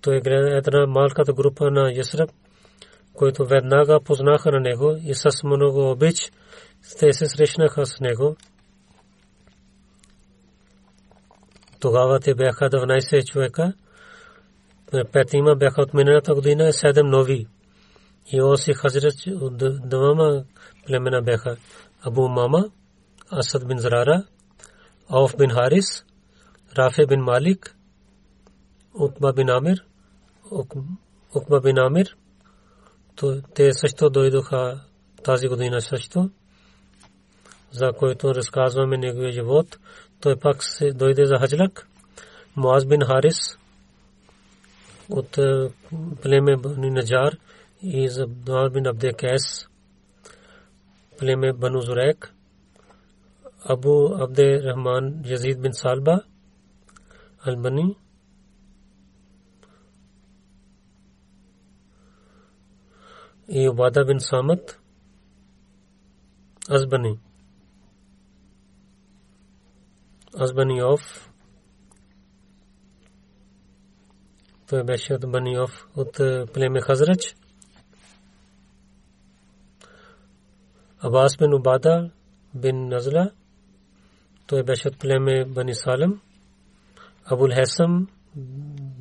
той 0.00 0.20
гледа 0.20 0.56
една 0.56 0.86
малката 0.86 1.32
група 1.32 1.70
на 1.70 1.92
Ясраб, 1.92 2.30
които 3.14 3.44
веднага 3.44 4.00
познаха 4.04 4.50
на 4.52 4.60
него 4.60 4.96
и 5.04 5.14
с 5.14 5.30
много 5.44 5.90
обич 5.90 6.32
те 6.98 7.12
се 7.12 7.26
срещнаха 7.26 7.86
с 7.86 8.00
него. 8.00 8.36
Тогава 11.80 12.20
те 12.20 12.34
бяха 12.34 12.70
12 12.70 13.24
човека. 13.24 13.72
Петима 15.12 15.56
бяха 15.56 15.82
от 15.82 15.94
миналата 15.94 16.34
година 16.34 16.68
и 16.68 16.72
седем 16.72 17.06
нови. 17.06 17.46
И 18.32 18.42
оси 18.42 18.72
хазрат 18.72 19.14
двама 19.84 20.44
племена 20.86 21.22
бяха 21.22 21.56
Абу 22.02 22.28
Мама, 22.28 22.70
Асад 23.30 23.68
бин 23.68 23.78
Зарара, 23.78 24.24
Ауф 25.08 25.36
бин 25.36 25.50
Харис, 25.50 26.04
Рафе 26.78 27.06
бин 27.06 27.20
Малик, 27.20 27.76
Утба 28.94 29.32
бин 29.32 29.50
Амир, 29.50 29.84
Укба 31.34 31.60
бин 31.60 31.78
Амир. 31.78 32.16
Те 33.54 33.72
също 33.72 34.10
дойдоха 34.10 34.80
тази 35.24 35.48
година 35.48 35.80
също, 35.80 36.30
за 37.72 37.92
който 37.92 38.34
разказваме 38.34 38.96
неговия 38.96 39.32
живот. 39.32 39.78
Той 40.20 40.36
пак 40.36 40.64
се 40.64 40.92
дойде 40.92 41.26
за 41.26 41.38
хаджлак. 41.38 41.86
Муаз 42.56 42.86
бин 42.86 43.00
Харис 43.00 43.58
от 45.10 45.38
племе 46.22 46.56
Бани 46.56 46.90
Наджар– 46.90 47.36
и 47.82 48.08
за 48.08 48.22
Абдул 48.22 48.70
бин 48.70 48.86
Абде 48.86 49.12
Кайс 49.12 49.68
племе 51.18 51.52
Бану 51.52 51.80
Зурек 51.80 52.34
Абу 53.64 54.14
Абде 54.14 54.62
Рахман 54.62 55.22
Язид 55.24 55.60
бин 55.60 55.72
Салба 55.72 56.24
Албани 57.46 57.96
и 63.48 63.68
Убада 63.68 64.04
бин 64.04 64.20
Самат 64.20 64.80
Азбани 70.34 70.80
Азбани 70.80 70.82
of 70.82 71.30
той 74.68 74.84
беше 74.84 75.14
от 75.14 75.30
Баниов 75.30 75.86
от 75.96 76.12
племе 76.52 76.80
Хазрач 76.80 77.36
Абас 81.02 81.36
бин 81.38 81.54
Убада 81.54 82.10
бин 82.54 82.88
Назла, 82.88 83.30
той 84.46 84.62
беше 84.62 84.88
от 84.88 84.98
племе 84.98 85.44
Бани 85.44 85.74
Салем, 85.74 86.20
Абул 87.24 87.48
Хесам 87.54 88.08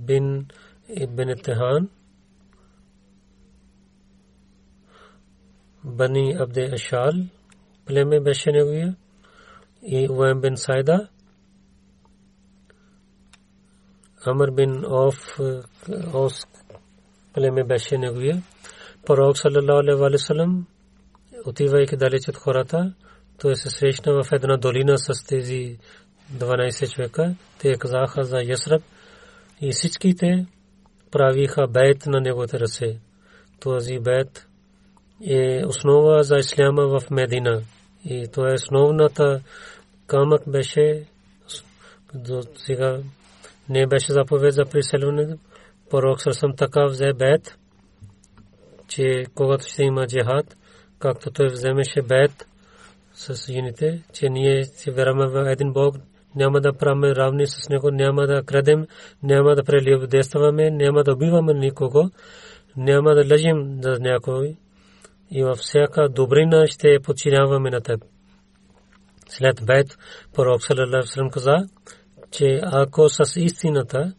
бин 0.06 0.48
Ибн 0.90 1.34
Техан, 1.44 1.90
Бани 5.84 6.36
Абде 6.40 6.70
Ашал, 6.74 7.12
племе 7.86 8.20
беше 8.20 8.52
неговия, 8.52 8.96
и 9.84 10.10
Уайм 10.10 10.42
бин 10.42 10.58
Сайда, 10.58 11.10
Амр 14.26 14.52
бин 14.52 14.86
Оф 14.86 15.40
Ос 16.14 16.48
племе 17.34 17.64
беше 17.64 17.98
неговия, 17.98 18.44
пророк 19.06 19.38
саллалаху 19.38 19.80
алейхи 19.80 20.00
ва 20.00 20.18
саллям 20.18 20.68
отивайки 21.46 21.98
долина 24.58 24.98
с 24.98 25.26
тези 25.28 25.78
12 26.34 26.94
човека. 26.94 27.36
Те 27.60 27.78
казаха 27.78 28.24
за 28.24 28.42
Ясраб 28.42 28.82
и 29.62 29.72
всичките 29.72 30.46
правиха 31.12 31.68
бейт 31.68 32.06
на 32.06 32.22
неговите 32.22 32.60
ръце. 32.60 33.00
Не 43.70 43.88
беше 43.88 44.14
заповед 44.14 44.54
за 44.54 44.66
преселване. 44.66 45.38
Пророк 45.90 46.22
съм 46.22 46.56
така 46.56 46.86
взе 46.86 47.14
бед, 47.14 47.58
че 48.88 49.26
когато 49.36 49.68
ще 49.68 49.84
има 49.84 50.08
джихад, 50.08 50.56
както 51.00 51.32
той 51.32 51.48
вземеше 51.48 52.02
бед 52.02 52.32
с 53.14 53.52
жените, 53.52 54.04
че 54.14 54.30
ние 54.30 54.66
си 54.66 54.92
вярваме 54.92 55.28
в 55.28 55.52
един 55.52 55.74
Бог, 55.74 55.96
няма 56.36 56.62
да 56.62 56.74
правим 56.74 57.04
равни 57.04 57.48
с 57.48 57.70
него, 57.70 57.92
няма 57.92 58.28
да 58.28 58.44
крадем, 58.44 58.88
няма 59.24 59.56
да 59.56 59.64
прелюбодействаме, 59.64 60.72
няма 60.72 61.04
да 61.04 61.14
убиваме 61.14 61.54
никого, 61.54 62.10
няма 62.78 63.16
да 63.16 63.26
лъжим 63.32 63.80
за 63.82 63.98
някой 64.00 64.56
и 65.32 65.44
във 65.44 65.58
всяка 65.58 66.10
добрина 66.10 66.68
ще 66.68 67.00
подчиняваме 67.04 67.70
на 67.70 67.82
теб. 67.82 68.02
След 69.30 69.66
бед, 69.66 69.88
пророк 70.36 70.64
Салалалаху 70.64 71.30
каза, 71.32 71.56
че 72.32 72.60
ако 72.64 73.10
с 73.10 73.20
истината 73.36 74.14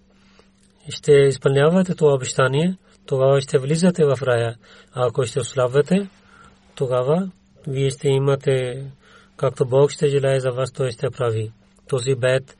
ще 0.88 1.12
изпълнявате 1.12 1.94
това 1.94 2.14
обещание, 2.14 2.76
тогава 3.06 3.40
ще 3.40 3.58
влизате 3.58 4.04
в 4.04 4.18
рая. 4.22 4.56
Ако 4.92 5.24
ще 5.24 5.40
ослабвате, 5.40 6.08
тогава 6.74 7.30
вие 7.66 7.90
ще 7.90 8.08
имате, 8.08 8.86
както 9.36 9.66
Бог 9.66 9.90
ще 9.90 10.08
желае 10.08 10.40
за 10.40 10.50
вас, 10.50 10.72
той 10.72 10.90
ще 10.90 11.10
прави. 11.10 11.52
Този 11.88 12.14
бед 12.14 12.56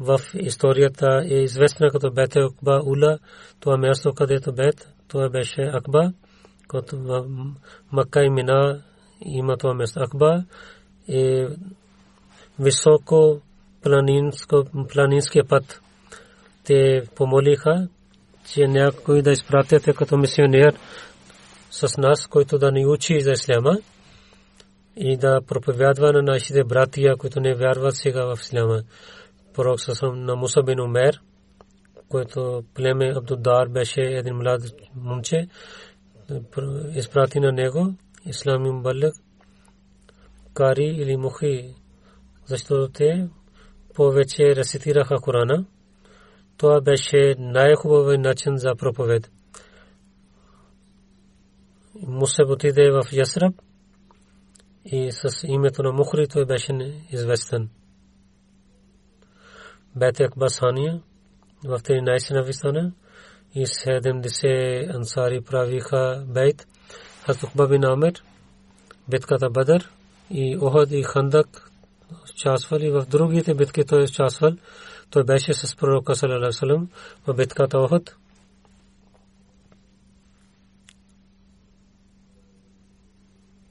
в 0.00 0.20
историята 0.34 1.22
е 1.30 1.34
известна 1.34 1.90
като 1.90 2.10
бед 2.10 2.36
Акба 2.36 2.80
Ула, 2.84 3.18
това 3.60 3.76
място, 3.76 4.12
където 4.14 4.52
бед, 4.52 4.88
това 5.08 5.28
беше 5.28 5.62
Акба, 5.62 6.12
като 6.68 6.96
в 6.96 7.24
Макка 7.92 8.24
и 8.24 8.30
Мина 8.30 8.82
има 9.20 9.56
това 9.56 9.74
място. 9.74 10.00
Акба 10.00 10.44
е 11.08 11.46
високо 12.58 13.40
планинския 14.88 15.44
път. 15.48 15.80
Те 16.64 17.02
помолиха, 17.16 17.88
че 18.52 18.68
някой 18.68 19.22
да 19.22 19.32
изпратите 19.32 19.92
като 19.92 20.16
мисионер 20.16 20.74
с 21.70 21.98
нас, 21.98 22.26
който 22.26 22.58
да 22.58 22.72
ни 22.72 22.86
учи 22.86 23.20
за 23.20 23.32
исляма 23.32 23.78
и 24.96 25.16
да 25.16 25.40
проповядва 25.48 26.12
на 26.12 26.22
нашите 26.22 26.64
братия, 26.64 27.16
които 27.16 27.40
не 27.40 27.54
вярват 27.54 27.96
сега 27.96 28.24
в 28.24 28.38
исляма. 28.40 28.82
Пророк 29.54 29.80
съм 29.80 30.24
на 30.24 30.36
Муса 30.36 30.62
бин 30.62 30.80
Умер, 30.80 31.20
който 32.08 32.62
племе 32.74 33.12
Абдудар 33.16 33.68
беше 33.68 34.00
един 34.00 34.36
млад 34.36 34.62
момче, 34.96 35.48
изпрати 36.94 37.40
на 37.40 37.52
него 37.52 37.94
ислам 38.26 38.66
им 38.66 38.82
кари 40.54 40.84
или 40.84 41.16
мухи, 41.16 41.74
защото 42.46 42.88
те 42.92 43.28
повече 43.94 44.56
рецитираха 44.56 45.16
Корана. 45.16 45.64
Това 46.56 46.80
беше 46.80 47.34
най-хубавият 47.38 48.20
начин 48.20 48.56
за 48.56 48.74
проповед. 48.76 49.30
Мусеб 52.02 52.48
отиде 52.48 52.90
в 52.90 53.02
Ясраб 53.12 53.54
и 54.84 55.12
с 55.12 55.28
името 55.46 55.82
на 55.82 55.92
Мухри 55.92 56.28
той 56.28 56.46
беше 56.46 56.72
известен. 57.12 57.68
Бет 59.96 60.20
Акбасания 60.20 61.00
в 61.64 61.78
13 61.78 62.34
навистана 62.34 62.92
и 63.54 63.66
70 63.66 64.96
ансари 64.96 65.40
правиха 65.40 66.24
бейт. 66.28 66.66
Хазукба 67.26 67.68
бин 67.68 67.84
Амир, 67.84 68.22
битката 69.08 69.50
Бадър 69.50 69.90
и 70.30 70.58
Охад 70.60 70.90
и 70.90 71.02
Хандак 71.02 71.70
участвал 72.34 72.78
и 72.80 72.90
в 72.90 73.06
другите 73.10 73.54
битки 73.54 73.84
той 73.84 74.00
е 74.00 74.04
участвал. 74.04 74.52
Той 75.10 75.24
беше 75.24 75.52
с 75.52 75.76
пророка 75.76 76.14
салалалаху 76.14 76.86
в 77.26 77.34
битката. 77.34 77.88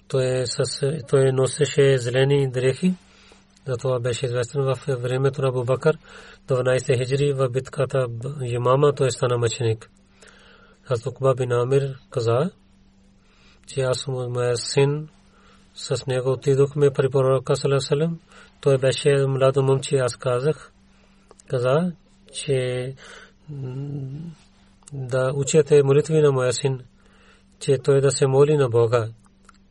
Той, 0.07 0.43
с, 0.45 0.63
той 1.09 1.31
носеше 1.31 1.97
зелени 1.97 2.51
дрехи. 2.51 2.93
За 3.67 3.77
това 3.77 3.99
беше 3.99 4.25
известен 4.25 4.61
в 4.61 4.79
времето 4.87 5.41
на 5.41 5.51
Бубакър. 5.51 5.97
12 6.47 6.97
хиджри 6.97 7.33
в 7.33 7.49
битката 7.49 8.07
Ямама 8.41 8.93
той 8.93 9.11
стана 9.11 9.37
мъченик. 9.37 9.89
Хазукба 10.83 11.35
бин 11.35 11.51
Амир 11.51 11.99
каза, 12.09 12.51
че 13.67 13.81
аз 13.81 14.07
моя 14.07 14.57
син 14.57 15.09
с 15.75 16.05
него 16.07 16.31
отидохме 16.31 16.91
при 16.91 17.09
пророка 17.09 17.55
Салесалем. 17.55 18.19
Той 18.63 18.77
беше 18.77 19.25
младо 19.27 19.63
момче, 19.63 19.95
аз 19.95 20.15
казах. 20.15 20.71
Каза, 21.47 21.91
че 22.33 22.93
да 24.93 25.31
учите 25.35 25.83
молитви 25.83 26.21
на 26.21 26.31
моя 26.31 26.53
син, 26.53 26.79
че 27.59 27.77
той 27.77 28.01
да 28.01 28.11
се 28.11 28.27
моли 28.27 28.57
на 28.57 28.69
Бога 28.69 29.07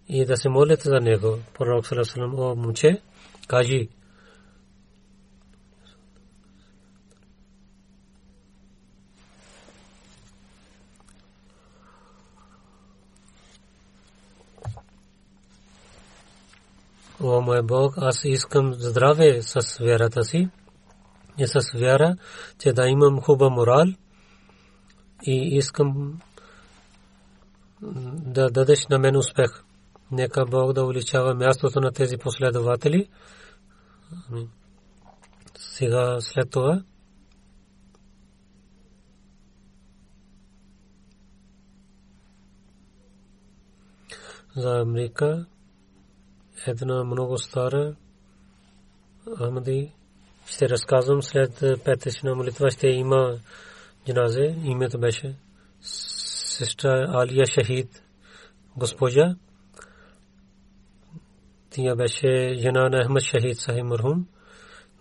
и 0.09 0.25
да 0.25 0.37
се 0.37 0.49
молите 0.49 0.83
за 0.89 1.01
него. 1.01 1.39
Пророк 1.55 1.87
Салесалем, 1.87 2.35
о 2.39 2.55
момче, 2.55 3.01
кажи, 3.49 3.89
О 17.23 17.41
мой 17.41 17.63
Бог, 17.63 17.95
аз 17.97 18.25
искам 18.25 18.75
здраве 18.75 19.43
с 19.43 19.79
вярата 19.79 20.25
си 20.25 20.49
и 21.39 21.47
с 21.47 21.61
вяра, 21.75 22.17
че 22.59 22.73
да 22.73 22.89
имам 22.89 23.21
хуба 23.21 23.51
морал 23.51 23.87
и 25.27 25.57
искам 25.57 26.21
да 28.13 28.51
дадеш 28.51 28.87
на 28.91 28.99
мен 28.99 29.17
успех. 29.17 29.65
Нека 30.11 30.47
Бог 30.47 30.73
да 30.73 30.85
увеличава 30.85 31.35
мястото 31.35 31.81
на 31.81 31.93
тези 31.93 32.17
последователи. 32.17 33.09
Сега 35.59 36.21
след 36.21 36.51
това 36.51 36.83
за 44.57 44.81
Америка 44.81 45.47
една 46.67 47.05
много 47.05 47.39
стара 47.39 47.95
Ахмади. 49.39 49.93
Ще 50.47 50.69
разказвам 50.69 51.23
след 51.23 51.63
петъчна 51.85 52.35
молитва 52.35 52.71
ще 52.71 52.89
има 52.89 53.39
джаназе. 54.07 54.57
Името 54.65 54.99
беше 54.99 55.35
сестра 55.81 57.07
Алия 57.13 57.47
Шахид 57.47 58.03
госпожа. 58.77 59.37
Тя 61.71 61.97
беше 61.97 62.55
жена 62.55 62.89
на 62.89 63.05
Ахмад 63.05 63.23
Шахид 63.23 63.59
Сахи 63.59 63.83
Мархум. 63.83 64.27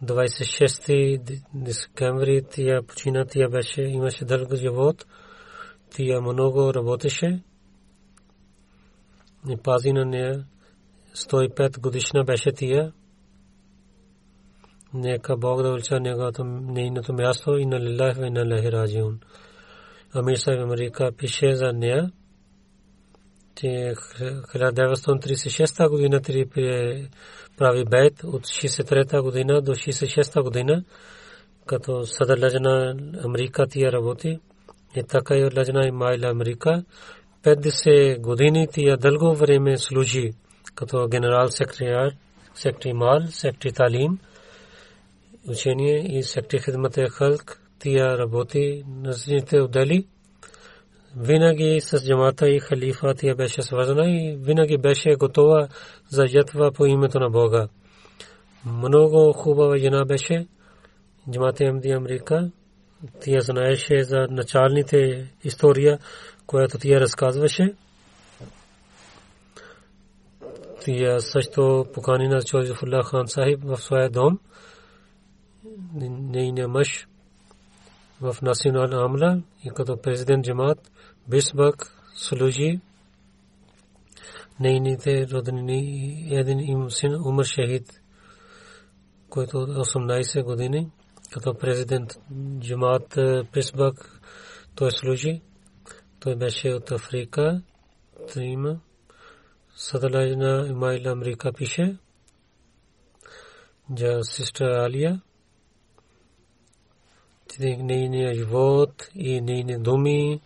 26 0.03 1.41
декември 1.53 2.43
тя 2.51 2.82
почина, 2.88 3.26
тя 3.26 3.49
беше, 3.49 3.82
имаше 3.82 4.26
дълъг 4.26 4.55
живот. 4.55 5.05
Тя 5.89 6.22
много 6.22 6.74
работеше 6.74 7.41
и 9.49 9.57
пази 9.57 9.93
на 9.93 10.05
нея 10.05 10.45
105 11.16 11.80
годишна 11.80 12.24
беше 12.24 12.51
тия. 12.51 12.93
Нека 14.93 15.38
Бог 15.38 15.62
да 15.62 15.70
улча 15.70 15.99
неговото 15.99 16.43
нейното 16.43 17.14
място 17.14 17.57
и 17.57 17.66
на 17.66 17.80
лилах 17.80 18.18
и 18.18 18.30
на 18.30 18.55
лахи 18.55 18.72
раджиун. 18.72 19.20
Амир 20.14 20.36
Сайб 20.36 20.59
Америка 20.59 21.12
пише 21.18 21.55
за 21.55 21.74
нея, 21.74 22.12
че 23.55 23.68
1936 23.68 25.89
година 25.89 26.22
три 26.22 26.45
прави 27.57 27.86
бейт 27.86 28.24
от 28.24 28.41
63 28.41 29.22
година 29.22 29.62
до 29.62 29.72
66 29.72 30.43
година, 30.43 30.84
като 31.66 32.05
съдър 32.05 32.39
лъжна 32.43 32.95
Америка 33.24 33.68
тия 33.68 33.91
работи. 33.91 34.39
И 34.95 35.03
така 35.03 35.36
и 35.36 35.43
лъжна 35.43 35.88
и 35.88 35.91
майла 35.91 36.30
Америка. 36.30 36.84
50 37.43 38.20
години 38.20 38.68
тия 38.68 38.97
дълго 38.97 39.36
време 39.36 39.78
служи 39.78 40.32
като 40.76 41.07
генерал 41.07 41.47
секретар, 41.49 42.12
секретар 42.53 42.93
мал, 42.93 43.22
секретар 43.30 43.72
талим, 43.76 44.20
учение 45.47 46.18
и 46.18 46.24
секретар 46.24 46.66
хидмат 46.66 46.95
халк, 47.09 47.62
тия 47.80 48.18
работи 48.18 48.84
на 48.88 49.14
отдели. 49.64 50.07
Винаги 51.18 51.82
с 51.82 52.05
джамата 52.05 52.49
и 52.49 52.59
халифа 52.59 53.14
тия 53.14 53.36
беше 53.36 53.62
свързана 53.62 54.09
и 54.09 54.38
винаги 54.39 54.78
беше 54.78 55.16
готова 55.16 55.68
за 56.09 56.26
ятва 56.30 56.72
по 56.72 56.86
името 56.86 57.20
на 57.20 57.30
Бога. 57.30 57.68
Много 58.66 59.34
хубава 59.34 59.78
жена 59.78 60.05
беше. 60.05 60.47
Джамата 61.32 61.64
Амди 61.64 61.91
Америка. 61.91 62.51
Тия 63.22 63.41
знаеше 63.41 64.03
за 64.03 64.28
началните 64.30 65.28
история, 65.43 65.99
която 66.47 66.78
тя 66.78 66.99
разказваше. 66.99 67.74
Тя 70.86 71.20
също 71.20 71.86
покани 71.94 72.28
на 72.28 72.42
Чозефулlah 72.42 73.04
хан 73.04 73.28
Сахиб 73.28 73.60
в 73.64 73.78
своя 73.78 74.10
дом. 74.10 74.40
Нейният 75.94 76.72
мъж 76.72 77.08
в 78.22 78.36
Национал 78.42 79.06
Амла 79.06 79.42
и 79.64 79.70
като 79.70 80.02
президент 80.02 80.46
Джамат 80.46 80.92
Бисбак 81.28 81.98
служи 82.16 82.80
нейните 84.60 85.28
роднини 85.28 86.28
един 86.32 86.60
им 86.60 86.90
син 86.90 87.16
умър 87.16 87.46
шахид, 87.46 88.02
който 89.30 89.58
18 89.58 90.44
години 90.44 90.92
като 91.32 91.54
президент 91.54 92.20
Джамат 92.60 93.20
Бисбак 93.54 94.22
той 94.76 94.92
служи. 94.92 95.42
Той 96.20 96.36
беше 96.36 96.70
от 96.70 96.92
Африка. 96.92 97.62
Трима. 98.34 98.80
Садалай 99.82 100.36
на 100.36 100.68
Имайл 100.68 101.12
Америка 101.12 101.54
пише. 101.54 101.96
За 103.98 104.20
сестра 104.24 104.86
Алия. 104.86 105.22
Нейният 107.60 108.36
живот 108.36 109.10
и 109.16 109.42
нейни 109.42 109.78
думи 109.80 110.42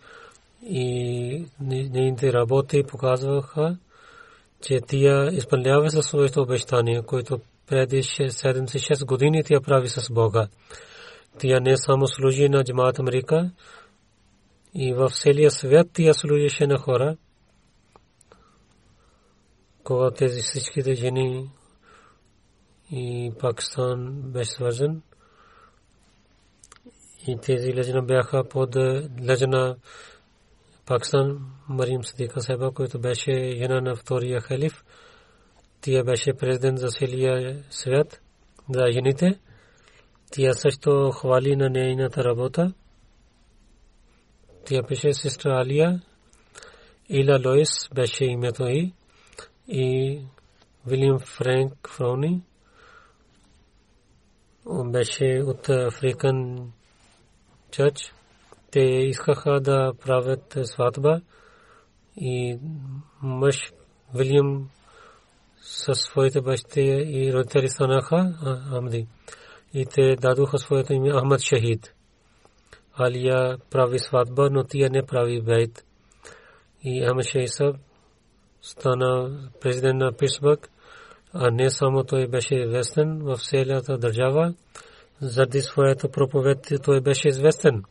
и 0.62 1.46
нейните 1.60 2.32
работи 2.32 2.82
показваха, 2.82 3.76
че 4.62 4.80
тя 4.80 5.28
изпълнява 5.32 5.90
със 5.90 6.06
своето 6.06 6.42
обещание, 6.42 7.02
което 7.02 7.40
преди 7.66 8.02
76 8.02 9.06
години 9.06 9.44
тя 9.44 9.60
прави 9.60 9.88
с 9.88 10.12
Бога. 10.12 10.48
Тя 11.38 11.60
не 11.60 11.76
само 11.76 12.08
служи 12.08 12.48
на 12.48 12.64
Джамаат 12.64 12.98
Америка, 12.98 13.50
и 14.74 14.92
в 14.92 15.10
целия 15.10 15.50
свят 15.50 15.86
тя 15.92 16.12
служеше 16.12 16.66
на 16.66 16.78
хора. 16.78 17.16
Когато 19.86 20.16
тези 20.16 20.42
всичките 20.42 20.94
жени 20.94 21.50
и 22.90 23.32
Пакистан 23.40 24.22
беше 24.22 24.50
свързан, 24.50 25.02
и 27.28 27.38
тези 27.42 27.74
лежна 27.74 28.02
бяха 28.02 28.48
под 28.48 28.76
лежна 29.22 29.76
Пакистан 30.86 31.38
Марим 31.68 32.04
Садика 32.04 32.40
Себа, 32.40 32.70
който 32.70 32.98
беше 32.98 33.54
жена 33.56 33.80
на 33.80 33.96
втория 33.96 34.40
халиф. 34.40 34.84
Тя 35.80 36.04
беше 36.04 36.34
президент 36.34 36.78
за 36.78 36.88
целия 36.88 37.64
свят, 37.70 38.20
за 38.74 38.92
жените. 38.92 39.38
Тя 40.30 40.52
също 40.52 41.10
хвали 41.10 41.56
на 41.56 41.70
нейната 41.70 42.24
работа. 42.24 42.72
Тя 44.64 44.82
пише 44.82 45.12
сестра 45.12 45.60
Алия. 45.60 46.02
Ила 47.08 47.40
Лоис 47.44 47.88
беше 47.94 48.24
името 48.24 48.66
и 48.66 48.92
и 49.68 50.20
Вилиам 50.86 51.18
Френк 51.18 51.88
Фрони 51.88 52.42
беше 54.66 55.42
от 55.46 55.68
Африкан 55.68 56.70
чърч. 57.70 58.14
Те 58.70 58.80
искаха 58.80 59.60
да 59.60 59.92
правят 60.04 60.58
сватба 60.64 61.20
и 62.16 62.58
мъж 63.22 63.72
Вилиам 64.14 64.70
със 65.62 65.98
своите 65.98 66.40
бащи 66.40 66.80
и 67.06 67.32
родители 67.32 67.68
станаха 67.68 68.34
Амди. 68.72 69.06
И 69.74 69.86
те 69.86 70.16
дадоха 70.16 70.58
своето 70.58 70.92
име 70.92 71.12
Ахмад 71.12 71.40
Шахид. 71.40 71.94
Алия 72.98 73.58
прави 73.70 73.98
сватба, 73.98 74.48
но 74.50 74.64
тия 74.64 74.90
не 74.90 75.06
прави 75.06 75.42
бейт. 75.42 75.84
И 76.84 77.04
Амаше 77.04 77.48
Саб 77.48 77.76
стана 78.62 79.40
президент 79.60 79.98
на 79.98 80.12
Питсбърг, 80.12 80.70
а 81.32 81.50
не 81.50 81.70
само 81.70 82.04
той 82.04 82.26
беше 82.26 82.54
известен 82.54 83.18
в 83.22 83.36
целата 83.36 83.98
държава. 83.98 84.54
Заради 85.20 85.60
своята 85.60 86.08
проповед 86.08 86.72
той 86.82 87.00
беше 87.00 87.28
известен. 87.28 87.82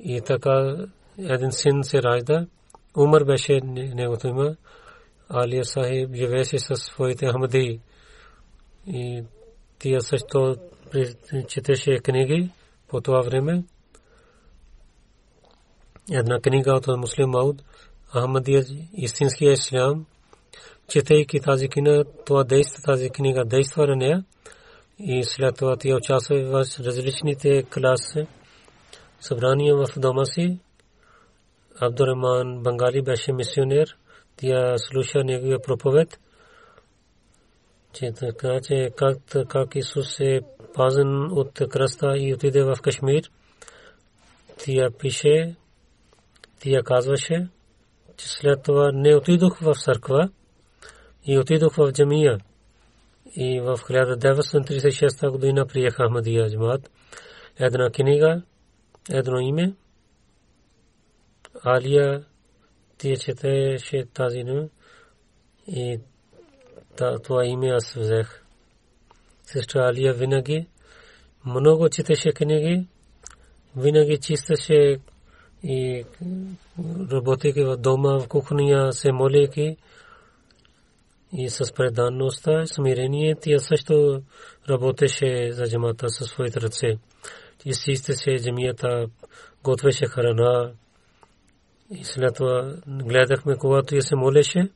И 0.00 0.20
така 0.20 0.76
един 1.18 1.52
син 1.52 1.82
се 1.82 2.02
ражда. 2.02 2.46
Умър 2.96 3.24
беше 3.24 3.60
неговото 3.64 4.28
име. 4.28 4.56
Алия 5.28 5.64
Сахиб 5.64 6.14
живееше 6.14 6.58
със 6.58 6.82
своите 6.82 7.26
Ахмади. 7.26 7.80
И 8.86 9.22
тия 9.78 10.00
също 10.00 10.56
четеше 11.48 11.98
книги 11.98 12.50
по 12.88 13.00
това 13.00 13.20
време 13.20 13.62
една 16.10 16.40
книга 16.40 16.72
от 16.72 16.86
Муслим 16.86 17.30
Мауд, 17.30 17.62
Ахмадия 18.12 18.64
истинския 18.94 19.52
ислям, 19.52 20.06
четейки 20.88 21.40
тази 21.40 21.68
книга, 21.68 22.04
това 22.26 22.44
действа, 22.44 22.82
тази 22.82 23.10
книга 23.10 23.44
действа 23.44 23.86
на 23.86 23.96
нея 23.96 24.24
и 24.98 25.24
след 25.24 25.56
това 25.56 25.76
тя 25.76 25.96
участва 25.96 26.36
в 26.36 26.64
различните 26.80 27.62
класи, 27.62 28.26
събрания 29.20 29.76
в 29.76 29.86
дома 29.96 30.24
си. 30.24 30.58
Абдурахман 31.80 32.62
Бангали 32.62 33.02
беше 33.02 33.32
мисионер, 33.32 33.96
тя 34.36 34.78
слуша 34.78 35.24
неговия 35.24 35.62
проповед, 35.62 36.20
че 37.92 38.12
така, 38.12 38.60
че 38.62 38.90
как, 38.96 39.18
как 39.48 39.74
Исус 39.74 40.20
е 40.20 40.40
пазен 40.74 41.32
от 41.32 41.52
кръста 41.70 42.16
и 42.18 42.34
отиде 42.34 42.62
в 42.62 42.76
Кашмир. 42.82 43.30
Тя 44.58 44.90
пише, 44.98 45.56
тя 46.60 46.82
казваше, 46.84 47.48
че 48.16 48.28
след 48.28 48.62
това 48.62 48.90
не 48.92 49.16
отидох 49.16 49.58
в 49.58 49.74
църква 49.74 50.30
и 51.24 51.38
отидох 51.38 51.74
в 51.76 51.92
джамия. 51.92 52.38
И 53.36 53.60
в 53.60 53.76
1936 53.76 55.30
година 55.30 55.66
приеха 55.66 56.08
Ахмадия 56.08 56.50
джамат. 56.50 56.90
Една 57.58 57.90
книга, 57.90 58.42
едно 59.10 59.40
име. 59.40 59.74
Алия 61.64 62.24
тия 62.98 63.16
четеше 63.16 64.04
тази 64.14 64.38
име 64.38 64.68
и 65.66 66.00
това 67.22 67.44
име 67.44 67.68
аз 67.68 67.94
взех. 67.94 68.42
Сестра 69.44 69.88
Алия 69.88 70.14
винаги 70.14 70.66
много 71.46 71.88
четеше 71.88 72.32
книги, 72.32 72.86
винаги 73.76 74.18
чистеше 74.18 74.98
и 75.68 76.04
работейки 77.12 77.62
в 77.62 77.76
дома, 77.76 78.18
в 78.18 78.28
кухня, 78.28 78.92
се 78.92 79.12
молейки 79.12 79.76
и 81.32 81.50
с 81.50 81.72
преданността, 81.72 82.66
смирение, 82.66 83.36
тя 83.40 83.58
също 83.58 84.22
работеше 84.68 85.48
за 85.52 85.68
джамата 85.68 86.08
със 86.08 86.28
своите 86.28 86.60
ръце. 86.60 86.98
И 87.64 87.74
систе 87.74 88.12
се 88.12 88.36
джамията, 88.36 89.06
готвеше 89.64 90.06
храна. 90.06 90.72
И 91.90 92.04
след 92.04 92.34
това 92.34 92.74
гледахме, 92.86 93.56
когато 93.56 93.94
я 93.94 94.02
се 94.02 94.16
молеше, 94.16 94.68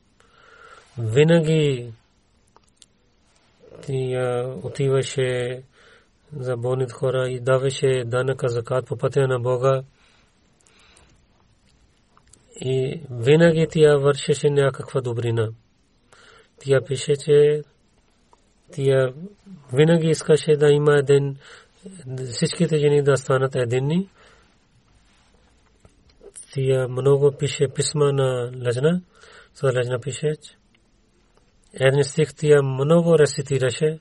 винаги 0.97 1.93
тя 3.87 4.43
отиваше 4.63 5.61
за 6.39 6.57
болните 6.57 6.93
хора 6.93 7.29
и 7.29 7.39
даваше 7.39 8.03
данъка 8.05 8.49
закат 8.49 8.85
по 8.85 8.97
пътя 8.97 9.27
на 9.27 9.39
Бога 9.39 9.83
и 12.61 13.01
винаги 13.11 13.67
тя 13.69 13.97
вършеше 13.97 14.49
някаква 14.49 15.01
добрина. 15.01 15.49
Тя 16.59 16.81
пише, 16.87 17.15
че 17.15 17.61
тя 18.71 19.13
винаги 19.73 20.07
искаше 20.07 20.55
да 20.57 20.69
има 20.69 20.97
един, 20.97 21.37
всичките 22.31 22.77
жени 22.77 23.03
да 23.03 23.17
станат 23.17 23.55
единни. 23.55 24.09
Тя 26.53 26.87
много 26.87 27.31
пише 27.39 27.67
писма 27.75 28.11
на 28.11 28.51
Лежна, 28.65 29.01
Лежна 29.63 29.99
пише, 29.99 30.33
един 31.73 32.03
стих 32.03 32.33
тя 32.35 32.61
много 32.61 33.19
рецитираше, 33.19 33.99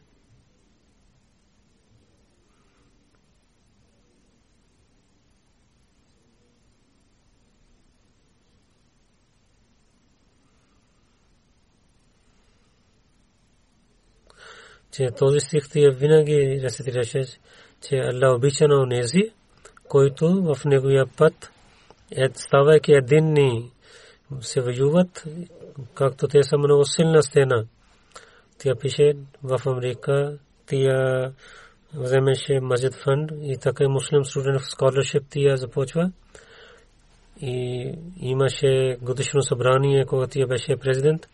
че 14.93 15.09
този 15.19 15.41
стих 15.41 15.69
тия 15.71 15.93
винаги 15.93 16.61
рецитираше, 16.63 17.23
че 17.83 17.95
Allah 17.95 18.37
обича 18.37 18.69
на 18.69 18.83
онези, 18.83 19.33
които 19.89 20.43
в 20.43 20.65
неговия 20.65 21.07
път, 21.17 21.51
е, 22.17 22.29
ставайки 22.35 22.93
единни, 22.93 23.71
се 24.41 24.61
воюват, 24.61 25.25
както 25.95 26.29
те 26.29 26.43
са 26.43 26.59
много 26.59 26.85
силна 26.85 27.23
стена. 27.23 27.65
Тя 28.59 28.75
пише 28.75 29.13
в 29.43 29.61
Америка, 29.67 30.39
тя 30.67 31.33
вземеше 31.95 32.53
Масjid 32.53 32.95
фонд 33.05 33.31
и 33.43 33.59
така 33.59 33.85
и 33.85 33.87
Muslim 33.87 34.23
Student 34.23 34.59
Scholarship 34.59 35.25
тя 35.31 35.57
започва. 35.57 36.13
и 37.41 37.93
имаше 38.21 38.97
годишно 39.03 39.43
събрание, 39.43 40.07
когато 40.07 40.31
тя 40.31 40.47
беше 40.47 40.77
президент 40.77 41.29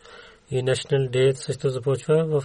и 0.50 0.64
National 0.64 1.11
Day 1.11 1.32
също 1.32 1.68
започва 1.68 2.24
в 2.24 2.44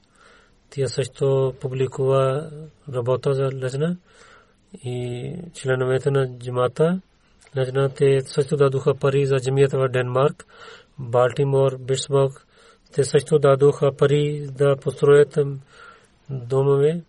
тя 0.71 0.87
също 0.87 1.53
публикува 1.61 2.49
работа 2.93 3.33
за 3.33 3.43
лежна 3.43 3.97
и 4.83 5.33
членовете 5.53 6.11
на 6.11 6.37
джамата. 6.37 7.01
Лежна 7.57 7.89
те 7.89 8.21
също 8.21 8.55
дадоха 8.55 8.95
пари 8.95 9.25
за 9.25 9.35
джамията 9.39 9.77
в 9.77 9.89
Денмарк, 9.89 10.45
Балтимор, 10.99 11.77
Битсбърг. 11.79 12.47
Те 12.93 13.03
също 13.03 13.39
дадоха 13.39 13.91
пари 13.97 14.47
да 14.51 14.75
построят 14.75 15.37
домове. 16.29 17.01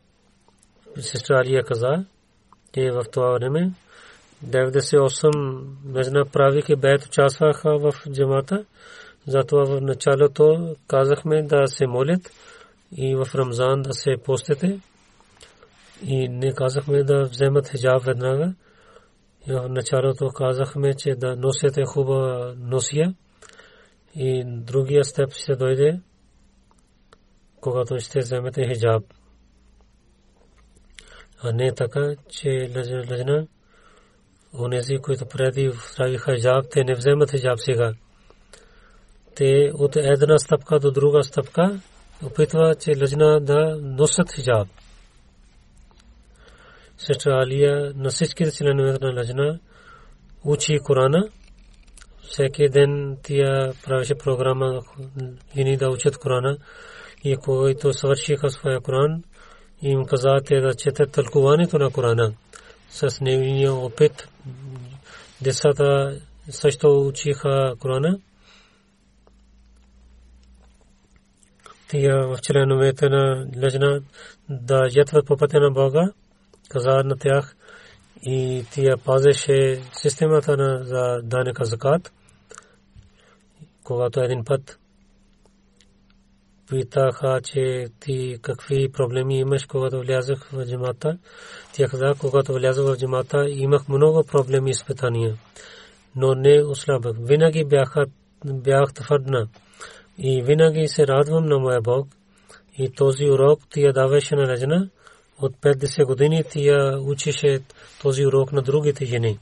Сестра 1.00 1.40
Алия 1.40 1.64
каза, 1.64 2.04
че 2.74 2.90
в 2.90 3.04
това 3.12 3.32
време 3.32 3.72
98 4.46 5.64
лежна 5.94 6.24
правиха 6.32 6.76
бед 6.76 7.04
участваха 7.04 7.78
в 7.78 7.92
джамата. 8.12 8.64
Затова 9.26 9.64
в 9.64 9.80
началото 9.80 10.74
казахме 10.88 11.42
да 11.42 11.66
се 11.66 11.86
молят 11.86 12.30
и 12.96 13.16
в 13.16 13.34
Рамзан 13.34 13.82
да 13.82 13.94
се 13.94 14.16
постете. 14.24 14.80
И 16.02 16.28
не 16.28 16.54
казахме 16.54 17.04
да 17.04 17.22
вземат 17.22 17.68
хиджаб 17.68 18.04
веднага. 18.04 18.54
И 19.46 19.52
в 19.52 19.68
началото 19.68 20.28
казахме, 20.28 20.94
че 20.94 21.14
да 21.14 21.36
носите 21.36 21.84
хубава 21.84 22.54
носия. 22.58 23.14
И 24.14 24.44
другия 24.46 25.04
степ 25.04 25.32
ще 25.32 25.56
дойде, 25.56 26.00
когато 27.60 27.98
ще 27.98 28.18
вземете 28.18 28.68
хиджаб. 28.68 29.02
А 31.42 31.52
не 31.52 31.74
така, 31.74 32.14
че 32.28 32.70
лъжна, 32.76 33.46
онези, 34.58 34.98
които 34.98 35.26
преди 35.26 35.70
правиха 35.96 36.34
хиджаб, 36.34 36.66
те 36.70 36.84
не 36.84 36.94
вземат 36.94 37.30
хиджаб 37.30 37.58
сега 37.58 37.94
те 39.34 39.72
от 39.74 39.96
една 39.96 40.38
стъпка 40.38 40.78
до 40.78 40.90
друга 40.90 41.22
стъпка 41.22 41.80
опитва, 42.26 42.74
че 42.74 42.92
лъжна 43.00 43.40
да 43.40 43.78
носят 43.82 44.32
хиджаб. 44.32 44.68
Сестра 46.98 47.42
Алия 47.42 47.92
на 47.96 48.10
всичките 48.10 48.52
членове 48.52 48.98
на 49.00 49.14
лъжна 49.16 49.58
учи 50.44 50.78
Корана. 50.78 51.28
Всеки 52.22 52.68
ден 52.68 53.16
тя 53.22 53.72
правеше 53.84 54.14
програма 54.14 54.82
ини 55.54 55.76
да 55.76 55.90
учат 55.90 56.18
Корана. 56.18 56.56
И 57.24 57.36
който 57.36 57.92
свършиха 57.92 58.50
своя 58.50 58.80
Коран, 58.80 59.22
им 59.82 60.04
каза 60.04 60.40
те 60.44 60.60
да 60.60 60.74
четат 60.74 61.12
тълкуването 61.12 61.78
на 61.78 61.90
Корана. 61.90 62.32
С 62.90 63.20
нейния 63.20 63.74
опит 63.74 64.28
децата 65.40 66.20
също 66.50 67.06
учиха 67.08 67.74
Корана. 67.78 68.18
Тия 71.92 72.26
в 72.26 72.38
членовете 72.42 73.08
на 73.08 73.46
лежна 73.56 74.00
да 74.48 74.88
ятват 74.96 75.26
по 75.26 75.36
пътя 75.36 75.60
на 75.60 75.70
Бога, 75.70 76.12
каза 76.68 76.90
на 76.90 77.16
тях 77.16 77.56
и 78.22 78.64
тия 78.72 78.96
пазеше 78.96 79.82
системата 79.92 80.56
на 80.56 80.84
за 80.84 81.20
данека 81.22 81.64
закат. 81.64 82.12
Когато 83.84 84.20
един 84.20 84.44
път 84.44 84.78
питаха, 86.68 87.40
че 87.44 87.86
ти 88.00 88.38
какви 88.42 88.92
проблеми 88.92 89.38
имаш, 89.38 89.64
когато 89.64 90.00
влязах 90.00 90.48
в 90.52 90.66
джамата. 90.66 91.18
Тя 91.72 91.88
каза, 91.88 92.14
когато 92.18 92.52
влязах 92.52 92.84
в 92.84 92.96
джамата, 92.96 93.44
имах 93.48 93.88
много 93.88 94.24
проблеми 94.24 94.70
и 94.70 94.72
изпитания. 94.72 95.34
Но 96.16 96.34
не 96.34 96.62
ослабах. 96.62 97.16
Винаги 97.20 97.64
бях 98.44 98.94
твърдна 98.94 99.48
и 100.24 100.42
винаги 100.42 100.88
се 100.88 101.06
радвам 101.06 101.46
на 101.46 101.58
моя 101.58 101.80
Бог. 101.80 102.08
И 102.78 102.90
този 102.90 103.24
урок 103.24 103.60
тия 103.70 103.92
даваше 103.92 104.36
на 104.36 104.48
Раджана. 104.48 104.88
От 105.38 105.56
50 105.56 106.06
години 106.06 106.44
тия 106.44 107.00
учише 107.00 107.60
този 108.02 108.26
урок 108.26 108.52
на 108.52 108.62
другите 108.62 109.04
жени. 109.04 109.38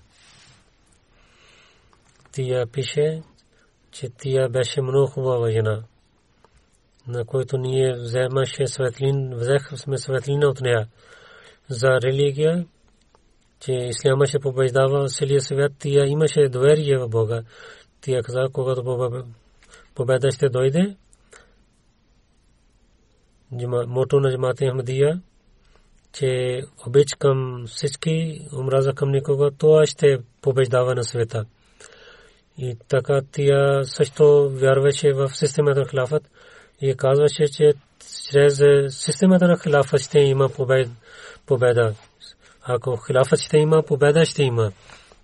Тия 2.33 2.67
пише, 2.67 3.23
че 3.91 4.09
тия 4.09 4.49
беше 4.49 4.83
много 4.83 5.07
хубава 5.07 5.51
жена, 5.51 5.83
на 7.09 7.25
който 7.25 7.59
ние 7.59 7.95
вземаше 7.95 8.67
светлин, 8.67 9.35
взех 9.35 9.71
сме 9.77 9.99
светлина 9.99 10.49
от 10.49 10.61
нея. 10.61 10.89
За 11.69 11.89
религия, 11.89 12.67
че 13.61 13.73
исляма 13.73 14.27
ще 14.27 14.39
побеждава 14.39 15.09
целия 15.09 15.41
свят, 15.41 15.73
тия 15.79 16.07
имаше 16.07 16.49
доверие 16.49 16.99
в 16.99 17.09
Бога. 17.09 17.43
Тия 18.01 18.23
каза, 18.23 18.49
когато 18.53 18.83
победа 19.95 20.31
ще 20.31 20.49
дойде. 20.49 20.97
Мото 23.87 24.21
на 24.21 24.31
джамата 24.31 24.67
Ахмадия, 24.67 25.21
че 26.13 26.61
обич 26.87 27.15
към 27.19 27.65
всички, 27.67 28.41
омраза 28.53 28.93
към 28.93 29.11
никога, 29.11 29.51
това 29.59 29.87
ще 29.87 30.19
побеждава 30.43 30.95
на 30.95 31.05
света. 31.05 31.45
И 32.59 32.77
така 32.89 33.21
тя 33.33 33.85
също 33.85 34.51
вярваше 34.51 35.13
в 35.13 35.29
системата 35.29 35.81
на 35.81 35.89
хилафът 35.89 36.31
и 36.81 36.95
казваше, 36.97 37.47
че 37.49 37.73
чрез 38.31 38.63
системата 38.89 39.49
на 39.49 39.59
хилафът 39.59 40.01
ще 40.01 40.19
има 40.19 40.49
победа. 41.47 41.95
Ако 42.63 42.97
хилафът 42.97 43.41
ще 43.41 43.59
има 43.59 43.83
победа, 43.83 44.25
ще 44.25 44.43
има. 44.43 44.73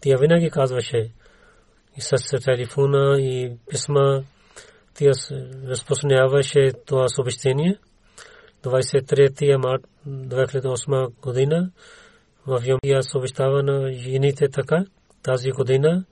Тя 0.00 0.16
винаги 0.16 0.50
казваше 0.50 1.10
и 1.96 2.00
с 2.00 2.40
телефона 2.44 3.20
и 3.20 3.52
писма 3.70 4.22
тя 4.99 5.12
разпространяваше 5.68 6.72
това 6.86 7.09
съобщение. 7.09 7.78
23 8.64 9.57
март 9.57 9.82
2008 10.09 11.20
година 11.22 11.70
в 12.47 12.62
Йомия 12.66 13.03
съобщава 13.03 13.62
на 13.62 13.92
жените 13.92 14.49
така 14.49 14.84
тази 15.22 15.51
година 15.51 16.05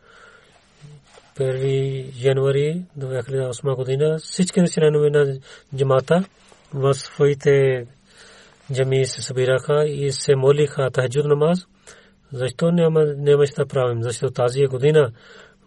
1 1.37 2.25
януари 2.25 2.83
2008 2.99 3.77
година 3.77 4.19
всички 4.19 4.61
членове 4.71 5.11
на 5.11 5.39
джамата 5.77 6.25
в 6.75 6.95
своите 6.95 7.87
джами 8.73 9.07
се 9.07 9.23
събираха 9.23 9.85
и 9.87 10.13
се 10.13 10.37
молиха 10.37 10.91
тахаджуд 10.91 11.25
намаз. 11.25 11.59
Защо 12.33 12.71
няма, 12.71 13.05
да 13.05 13.67
правим? 13.67 14.03
Защото 14.03 14.33
тази 14.33 14.67
година 14.67 15.13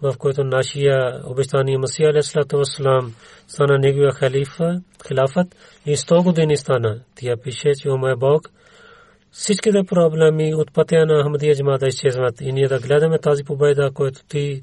в 0.02 0.14
който 0.18 0.44
нашия 0.44 1.22
обещания 1.26 1.80
Масия 1.80 2.10
алейхиссалату 2.10 2.58
вассалам 2.58 3.14
стана 3.48 3.78
неговия 3.78 4.12
халифа, 4.12 4.82
хилафът 5.08 5.56
и 5.86 5.98
100 5.98 6.24
години 6.24 6.58
стана. 6.58 7.00
Тя 7.16 7.38
пише, 7.44 7.72
че 7.82 7.90
о 7.90 7.98
моя 7.98 8.18
Бог, 8.18 8.50
всичките 9.32 9.84
проблеми 9.88 10.56
от 10.56 10.74
пътя 10.74 11.06
на 11.06 11.24
Ахмадия 11.24 11.56
джамата 11.56 11.88
изчезват 11.88 12.42
и 12.42 12.52
ние 12.52 12.68
да 12.68 12.80
гледаме 12.80 13.20
тази 13.20 13.44
победа, 13.44 13.92
която 13.94 14.26
ти 14.26 14.62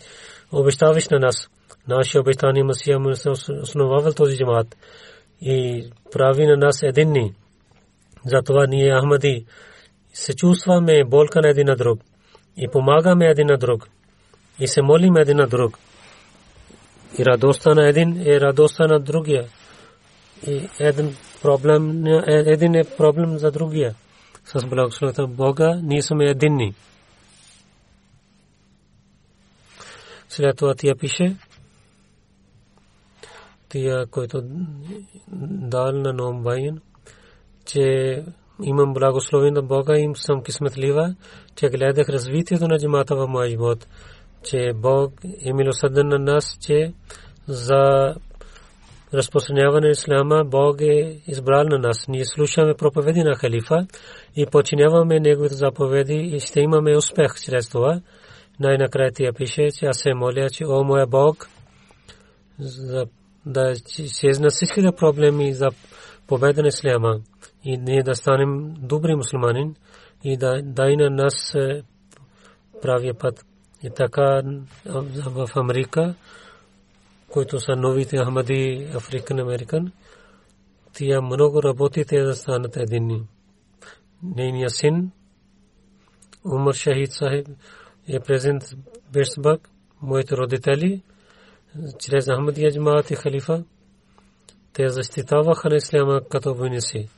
обещаваш 0.53 1.09
на 1.09 1.19
нас. 1.19 1.49
Нашия 1.89 2.21
обещание 2.21 2.65
Масия 2.65 2.99
му 2.99 3.15
се 3.15 3.31
основавал 3.63 4.13
този 4.13 4.37
джамат 4.37 4.77
и 5.41 5.85
прави 6.13 6.47
на 6.47 6.57
нас 6.57 6.83
единни. 6.83 7.35
Затова 8.27 8.67
ние 8.67 9.01
Ахмади 9.01 9.47
се 10.13 10.35
чувстваме 10.37 11.05
болка 11.05 11.41
на 11.41 11.49
един 11.49 11.67
на 11.67 11.77
друг 11.77 12.01
и 12.57 12.69
помагаме 12.69 13.27
един 13.27 13.47
на 13.47 13.59
друг 13.59 13.89
и 14.61 14.69
се 14.69 14.83
молим 14.83 15.17
един 15.17 15.37
на 15.37 15.47
друг. 15.47 15.79
И 17.19 17.25
радостта 17.25 17.75
на 17.75 17.89
един 17.89 18.21
е 18.21 18.41
радостта 18.41 18.87
на 18.87 19.01
другия. 19.01 19.49
И 20.47 20.69
един 20.81 21.17
проблем, 21.43 22.07
един 22.27 22.75
е 22.75 22.85
проблем 22.85 23.39
за 23.39 23.51
другия. 23.51 23.95
С 24.45 24.67
благословата 24.67 25.27
Бога 25.27 25.81
ние 25.83 26.03
сме 26.03 26.25
единни. 26.25 26.75
След 30.29 30.57
това 30.57 30.75
тия 30.75 30.97
пише, 30.97 31.37
тия, 33.69 34.07
който 34.07 34.41
дал 35.71 35.93
на 35.93 36.13
Номбайен, 36.13 36.81
че 37.67 37.83
имам 38.63 38.93
благословен 38.93 39.55
на 39.55 39.63
Бога, 39.63 39.99
им 39.99 40.17
съм 40.17 40.43
кисметлива, 40.43 41.15
че 41.57 41.69
гледах 41.69 42.09
развитието 42.09 42.69
на 42.69 42.79
джамата 42.79 43.17
в 43.17 43.27
моя 43.29 43.51
живот 43.51 43.87
че 44.45 44.73
Бог 44.75 45.13
е 45.47 45.53
милосърден 45.53 46.09
на 46.09 46.19
нас, 46.19 46.59
че 46.61 46.93
за 47.49 48.15
разпространяване 49.15 49.87
на 49.87 49.91
исляма, 49.91 50.45
Бог 50.45 50.81
е 50.81 51.21
избрал 51.27 51.65
на 51.65 51.79
нас. 51.79 52.09
Ние 52.09 52.25
слушаме 52.25 52.75
проповеди 52.75 53.23
на 53.23 53.35
халифа 53.35 53.87
и 54.37 54.47
починяваме 54.47 55.21
неговите 55.21 55.55
заповеди 55.55 56.15
и 56.15 56.41
ще 56.41 56.61
имаме 56.61 56.97
успех 56.97 57.35
чрез 57.45 57.69
това. 57.69 58.01
Най-накрая 58.61 59.13
тя 59.15 59.33
пише, 59.33 59.69
че 59.79 59.87
аз 59.87 59.99
се 59.99 60.15
моля, 60.15 60.51
че 60.51 60.65
о 60.67 60.85
моя 60.85 61.07
Бог, 61.07 61.49
за 62.59 63.07
да 63.47 63.75
изчезна 63.99 64.49
всичките 64.51 64.89
проблеми 64.97 65.53
за 65.53 65.71
победа 66.27 66.63
на 66.63 66.69
исляма 66.69 67.21
и 67.65 67.77
ние 67.77 68.03
да 68.03 68.15
станем 68.15 68.75
добри 68.79 69.15
мусулманин 69.15 69.75
и 70.25 70.37
да 70.37 70.63
дай 70.63 70.97
на 70.97 71.11
нас 71.11 71.55
е, 71.55 71.83
правия 72.83 73.15
път. 73.15 73.45
И 73.85 73.91
така 73.91 74.43
в 75.27 75.49
Америка 75.57 76.15
които 77.35 77.61
са 77.61 77.77
новите 77.77 78.19
Ахмади 78.19 78.89
Африкан 78.95 79.39
Американ. 79.39 79.93
Тия 80.93 81.23
много 81.23 81.63
работи 81.63 82.05
те 82.05 82.23
да 82.23 82.35
станат 82.35 82.77
единни. 82.77 83.23
Нейният 84.23 84.73
син 84.73 85.11
Умар 86.45 86.75
Шахид 86.75 87.13
Сахиб 87.13 87.49
е 88.09 88.21
презент 88.21 88.63
Бешбак, 89.13 89.71
моите 90.03 90.37
родители, 90.37 91.03
чрез 91.99 92.27
Ахмадия 92.27 92.73
Джамаат 92.73 93.11
и 93.11 93.15
халифа. 93.15 93.65
Те 94.73 94.89
защитаваха 94.89 95.69
на 95.69 95.77
исляма 95.77 96.21
като 96.31 96.55
войници. 96.55 97.09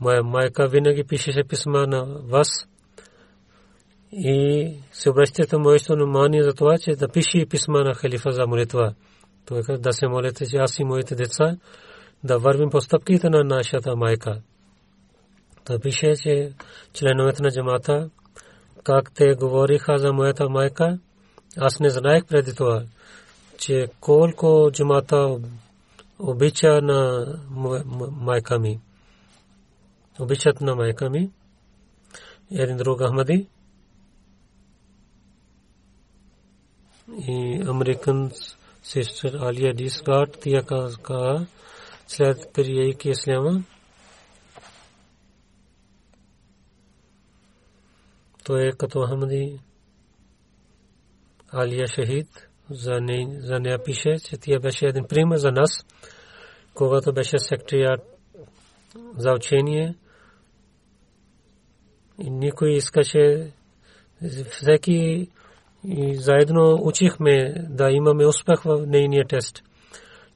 Моя 0.00 0.22
майка 0.22 0.68
винаги 0.68 1.04
пишеше 1.04 1.44
писма 1.48 1.86
на 1.86 2.04
вас 2.04 2.48
и 4.12 4.70
се 4.92 5.10
обръщате 5.10 5.56
моето 5.56 5.92
внимание 5.92 6.42
за 6.42 6.54
това, 6.54 6.78
че 6.78 6.96
да 6.96 7.08
пише 7.08 7.46
писма 7.50 7.84
на 7.84 7.94
халифа 7.94 8.30
за 8.30 8.46
молитва. 8.46 8.94
Той 9.46 9.62
каза 9.62 9.78
да 9.78 9.92
се 9.92 10.06
молите, 10.06 10.46
че 10.46 10.56
аз 10.56 10.78
и 10.78 10.84
моите 10.84 11.14
деца 11.14 11.56
да 12.24 12.38
вървим 12.38 12.70
по 12.70 12.80
стъпките 12.80 13.30
на 13.30 13.44
нашата 13.44 13.96
майка. 13.96 14.40
Той 15.64 15.78
пише, 15.78 16.12
че 16.22 16.52
членовете 16.92 17.42
на 17.42 17.50
джамата, 17.50 18.10
как 18.84 19.12
те 19.14 19.34
говориха 19.34 19.98
за 19.98 20.12
моята 20.12 20.48
майка, 20.48 20.98
аз 21.58 21.80
не 21.80 21.90
знаех 21.90 22.26
преди 22.26 22.54
това, 22.54 22.82
че 23.58 23.88
колко 24.00 24.70
джамата 24.72 25.38
обича 26.18 26.80
на 26.82 27.26
майка 28.10 28.58
ми. 28.58 28.80
Обичат 30.20 30.60
на 30.60 30.74
майка 30.74 31.10
ми. 31.10 31.30
Един 32.50 32.76
друг 32.76 33.00
Ахмади. 33.00 33.46
И 37.18 37.62
американс 37.68 38.56
sister 38.84 39.36
Alia 39.36 39.72
Disgard 39.74 40.38
тя 40.40 40.62
каза 40.62 41.46
след 42.06 42.52
приейки 42.52 43.08
исляма 43.08 43.62
той 48.44 48.68
е 48.68 48.72
като 48.72 49.06
Ахмади 49.06 49.60
Алия 51.52 51.86
Шахид 51.86 52.48
за, 52.70 53.00
не, 53.00 53.40
за 53.40 53.60
нея 53.60 53.84
пише, 53.84 54.16
че 54.18 54.36
тя 54.36 54.58
беше 54.58 54.86
един 54.86 55.04
пример 55.08 55.36
за 55.36 55.50
нас, 55.50 55.70
когато 56.74 57.12
беше 57.12 57.38
секретарят 57.38 58.00
за 59.16 59.32
учение 59.32 59.94
и 62.18 62.30
никой 62.30 62.72
искаше 62.72 63.52
всеки 64.50 65.28
и 65.86 66.16
заедно 66.16 66.78
учихме 66.82 67.54
да 67.70 67.90
имаме 67.90 68.26
успех 68.26 68.62
в 68.62 68.86
нейния 68.86 69.26
тест. 69.26 69.62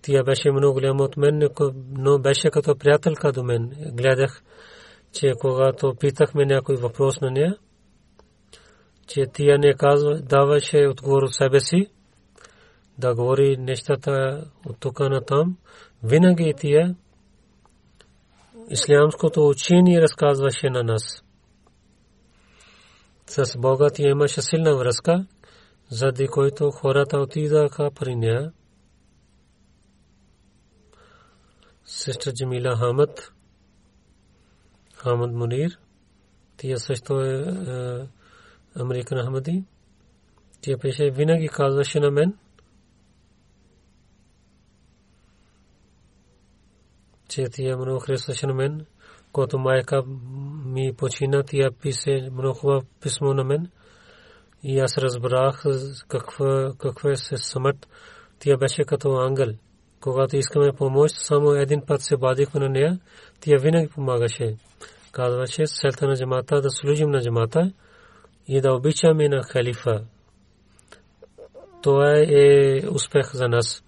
Тя 0.03 0.23
беше 0.23 0.51
много 0.51 0.73
голяма 0.73 1.05
от 1.05 1.17
мен, 1.17 1.49
но 1.91 2.19
беше 2.19 2.51
като 2.51 2.77
приятелка 2.77 3.33
до 3.33 3.45
мен. 3.45 3.71
Гледах, 3.93 4.43
че 5.13 5.33
когато 5.41 5.95
питахме 6.01 6.45
някой 6.45 6.77
въпрос 6.77 7.21
на 7.21 7.31
нея, 7.31 7.57
че 9.07 9.27
тя 9.33 9.59
не 9.59 9.75
казва, 9.75 10.21
даваше 10.21 10.87
отговор 10.87 11.23
от 11.23 11.35
себе 11.35 11.61
си, 11.61 11.87
да 12.99 13.15
говори 13.15 13.57
нещата 13.57 14.45
от 14.67 14.77
тук 14.81 15.01
на 15.01 15.25
там. 15.25 15.57
Винаги 16.03 16.55
тя 16.57 16.95
ислямското 18.71 19.49
учение 19.49 20.01
разказваше 20.01 20.71
на 20.71 20.83
нас. 20.83 21.25
С 23.27 23.59
Бога 23.59 23.87
тя 23.95 24.09
имаше 24.09 24.43
силна 24.43 24.77
връзка 24.77 25.27
заради 25.91 26.29
който 26.29 26.71
хората 26.71 27.19
отидаха 27.19 27.91
при 27.91 28.17
нея. 28.17 28.53
Сестра 31.85 32.33
Джамила 32.33 32.77
Хамад, 32.77 33.33
Хамад 34.95 35.33
Мунир, 35.33 35.79
тя 36.57 36.77
също 36.77 37.21
е, 37.21 37.31
е 37.31 38.07
Американ 38.81 39.27
Ахмади. 39.27 39.65
Тя 40.61 40.79
пише, 40.79 41.11
винаги 41.11 41.49
казваше 41.49 42.01
на 42.01 42.11
мен, 42.11 42.39
че 47.29 47.49
тя 47.49 47.77
много 47.77 48.01
харесваше 48.01 48.47
на 48.47 48.55
мен. 48.55 48.87
Когато 49.33 49.59
майка 49.59 50.03
ми 50.65 50.93
почина, 50.97 51.43
тя 51.43 51.71
пише 51.83 52.29
много 52.33 52.55
хубаво 52.55 52.87
писмо 53.01 53.35
на 53.35 53.45
мен. 53.45 53.71
И 54.63 54.79
аз 54.79 54.99
разбрах 54.99 55.65
каква, 56.09 56.73
каква 56.79 57.11
е 57.11 57.17
смърт. 57.17 57.89
Тя 58.39 58.57
беше 58.57 58.85
като 58.85 59.17
ангел. 59.17 59.53
Когато 60.01 60.37
искаме 60.37 60.73
помощ, 60.73 61.15
само 61.19 61.53
един 61.53 61.83
път 61.87 62.03
се 62.03 62.17
бадихме 62.17 62.61
на 62.61 62.69
нея, 62.69 62.99
тя 63.41 63.57
винаги 63.57 63.89
помагаше. 63.89 64.57
Казваше 65.13 65.67
селта 65.67 66.07
на 66.07 66.17
джамата 66.17 66.61
да 66.61 66.71
служим 66.71 67.11
на 67.11 67.21
джамата 67.21 67.73
и 68.49 68.61
да 68.61 68.75
обичаме 68.75 69.29
на 69.29 69.43
халифа. 69.43 70.05
Това 71.83 72.15
е 72.17 72.83
успех 72.91 73.35
за 73.35 73.49
нас. 73.49 73.85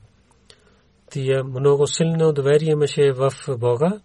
Тя 1.10 1.44
много 1.44 1.86
силно 1.86 2.32
доверие 2.32 2.70
имаше 2.70 3.12
в 3.12 3.32
Бога 3.58 4.00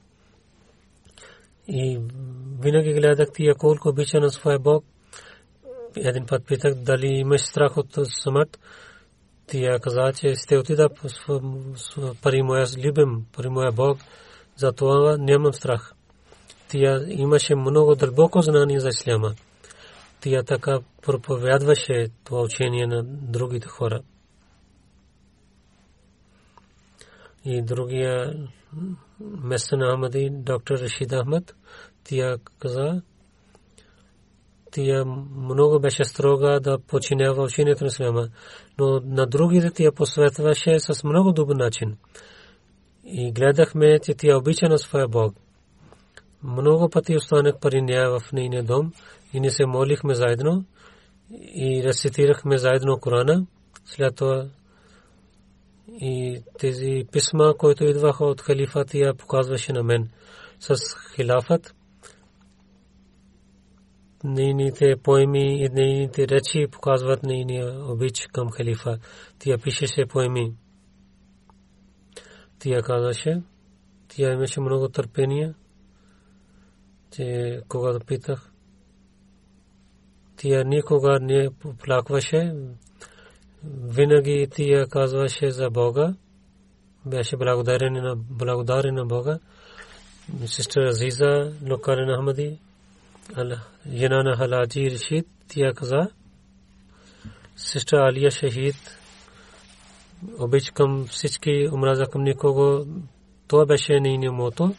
и 1.68 2.00
винаги 2.62 2.94
гледах 2.94 3.28
тия 3.34 3.56
колко 3.56 3.90
обича 3.90 4.20
на 4.20 4.30
своя 4.30 4.60
Бог 4.60 4.86
един 6.04 6.26
път 6.26 6.46
питах 6.48 6.74
дали 6.74 7.08
имаш 7.08 7.42
страх 7.42 7.78
от 7.78 7.98
смърт. 8.24 8.60
Тя 9.48 9.80
каза, 9.80 10.14
че 10.16 10.36
сте 10.36 10.58
отида 10.58 10.90
пари 12.22 12.42
моя 12.42 12.66
любим, 12.86 13.26
пари 13.36 13.50
моя 13.50 13.72
Бог, 13.72 13.98
за 14.56 14.72
това 14.72 15.18
нямам 15.18 15.54
страх. 15.54 15.94
Тя 16.68 17.06
имаше 17.08 17.56
много 17.56 17.96
дълбоко 17.96 18.42
знание 18.42 18.80
за 18.80 18.90
исляма. 18.90 19.34
Тя 20.22 20.44
така 20.44 20.80
проповядваше 21.02 22.08
това 22.24 22.42
учение 22.42 22.88
на 22.88 23.04
другите 23.04 23.68
хора. 23.68 24.02
И 27.46 27.62
другия 27.62 28.34
местен 29.20 29.80
Ахмади, 29.80 30.30
доктор 30.32 30.78
Рашид 30.80 31.12
Ахмад, 31.12 31.56
тя 32.04 32.38
каза, 32.60 33.02
тя 34.78 35.06
много 35.38 35.80
беше 35.80 36.04
строга 36.04 36.60
да 36.60 36.78
починява 36.80 37.44
учението 37.44 37.84
на 37.84 37.88
Ислама, 37.88 38.28
но 38.80 39.00
на 39.06 39.26
другите 39.26 39.70
тя 39.72 39.92
посветваше 39.92 40.80
с 40.80 41.04
много 41.04 41.32
добър 41.32 41.56
начин. 41.56 41.98
И 43.06 43.32
гледахме, 43.32 44.00
че 44.00 44.14
тя 44.14 44.38
обича 44.38 44.70
на 44.70 44.78
своя 44.78 45.08
Бог. 45.08 45.36
Много 46.44 46.90
пъти 46.90 47.16
останах 47.16 47.60
пари 47.60 47.82
нея 47.82 48.10
в 48.10 48.32
нейния 48.34 48.64
дом 48.64 48.94
и 49.34 49.40
не 49.40 49.52
се 49.52 49.66
молихме 49.66 50.14
заедно 50.14 50.66
и 51.56 51.84
рецитирахме 51.84 52.58
заедно 52.58 53.00
Корана. 53.00 53.46
След 53.86 54.16
това 54.16 54.46
и 56.02 56.42
тези 56.60 57.04
писма, 57.12 57.54
които 57.58 57.84
идваха 57.84 58.26
от 58.26 58.42
халифата, 58.42 58.98
я 58.98 59.14
показваше 59.14 59.74
на 59.74 59.84
мен 59.84 60.10
с 60.60 60.76
хилафът 61.16 61.76
нейните 64.28 64.96
поеми 65.04 65.64
и 65.64 65.70
нейните 65.70 66.28
речи 66.28 66.68
показват 66.72 67.24
нейния 67.24 67.92
обич 67.92 68.28
към 68.34 68.50
халифа. 68.52 68.98
Тя 69.40 69.58
пишеше 69.58 70.06
поеми. 70.06 70.54
Тя 72.60 72.82
казваше, 72.82 73.42
тя 74.08 74.32
имаше 74.32 74.62
много 74.62 74.90
търпение, 74.90 75.54
че 77.12 77.60
когато 77.68 78.06
питах, 78.06 78.52
тя 80.38 80.64
никога 80.64 81.20
не 81.22 81.50
плакваше, 81.84 82.56
винаги 83.84 84.48
тя 84.52 84.86
казваше 84.90 85.52
за 85.52 85.70
Бога, 85.70 86.16
беше 87.06 87.38
благодарен 87.38 87.94
на, 87.94 89.06
Бога. 89.06 89.40
Сестра 90.46 90.88
Азиза, 90.88 91.54
Локарен 91.70 92.10
Ахмади, 92.16 92.60
жена 93.94 94.24
на 94.24 94.38
Халади 94.38 94.92
Рашид, 94.92 95.28
тя 95.48 95.74
каза, 95.74 96.08
сестра 97.56 98.08
Алия 98.10 98.32
Шахид 98.32 98.98
обич 100.40 100.72
към 100.72 101.08
всички, 101.08 101.70
омраза 101.74 102.06
към 102.06 102.24
никого. 102.24 102.86
Това 103.48 103.66
беше 103.66 104.00
нейният 104.00 104.36
мото. 104.36 104.76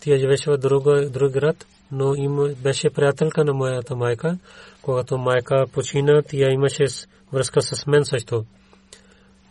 Тя 0.00 0.16
живеше 0.16 0.50
в 0.50 0.58
друг, 0.58 0.84
друг 1.10 1.32
град, 1.32 1.66
но 1.92 2.14
им 2.14 2.54
беше 2.62 2.90
приятелка 2.90 3.44
на 3.44 3.54
моята 3.54 3.96
майка. 3.96 4.38
Когато 4.82 5.18
майка 5.18 5.64
почина, 5.72 6.22
тя 6.22 6.50
имаше 6.50 6.84
връзка 7.32 7.62
с 7.62 7.86
мен 7.86 8.04
също. 8.04 8.44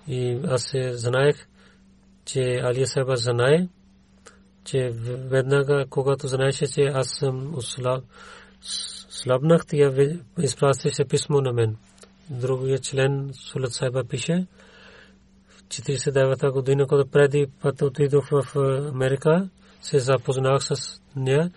И 0.08 0.40
аз 0.48 0.74
знаех, 0.92 1.48
че 2.26 2.60
Алия 2.64 2.88
Саба 2.88 3.16
знае, 3.16 3.68
че 4.66 4.92
веднага, 5.30 5.86
когато 5.90 6.28
знаеше, 6.28 6.68
че 6.68 6.82
аз 6.82 7.08
съм 7.20 7.56
слабнах, 9.10 9.66
тя 9.66 9.92
изпращаше 10.40 11.06
писмо 11.06 11.42
на 11.42 11.54
мен. 11.54 11.76
Другия 12.30 12.80
член 12.80 13.32
Сулат 13.34 13.74
Сайба 13.74 14.04
пише, 14.04 14.46
в 15.50 15.64
49-та 15.64 16.52
година, 16.52 16.88
когато 16.88 17.10
преди 17.10 17.48
път 17.62 17.82
отидох 17.82 18.30
в 18.30 18.56
Америка, 18.94 19.50
се 19.82 20.00
запознах 20.00 20.64
с 20.64 21.02
нея. 21.16 21.52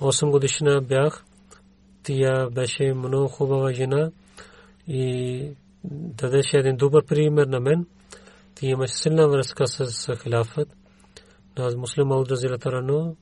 8 0.00 0.30
годишна 0.30 0.80
бях. 0.80 1.24
Тя 2.02 2.50
беше 2.50 2.92
много 2.94 3.28
хубава 3.28 3.72
жена 3.72 4.10
и 4.88 5.50
дадеше 5.84 6.56
един 6.56 6.76
добър 6.76 7.04
пример 7.04 7.46
на 7.46 7.60
мен. 7.60 7.86
Тя 8.54 8.66
имаше 8.66 8.94
силна 8.94 9.28
връзка 9.28 9.66
с 9.66 10.16
хилафът. 10.22 10.77
Аз 11.58 11.76
муслим 11.76 12.12
Ауд 12.12 12.30
Разилатарано 12.30 13.16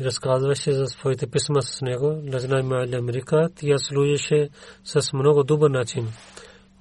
разказваше 0.00 0.72
за 0.72 0.86
своите 0.86 1.26
писма 1.26 1.62
с 1.62 1.82
него. 1.82 2.22
Лазна 2.32 2.60
има 2.60 2.86
Америка. 2.98 3.48
Тя 3.56 3.78
служеше 3.78 4.48
с 4.84 5.12
много 5.12 5.44
добър 5.44 5.70
начин. 5.70 6.08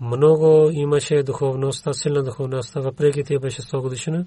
Много 0.01 0.69
имаше 0.73 1.23
духовността, 1.23 1.93
силна 1.93 2.23
духовността, 2.23 2.79
въпреки 2.79 3.23
тя 3.23 3.39
беше 3.39 3.61
100 3.61 3.81
годишна. 3.81 4.25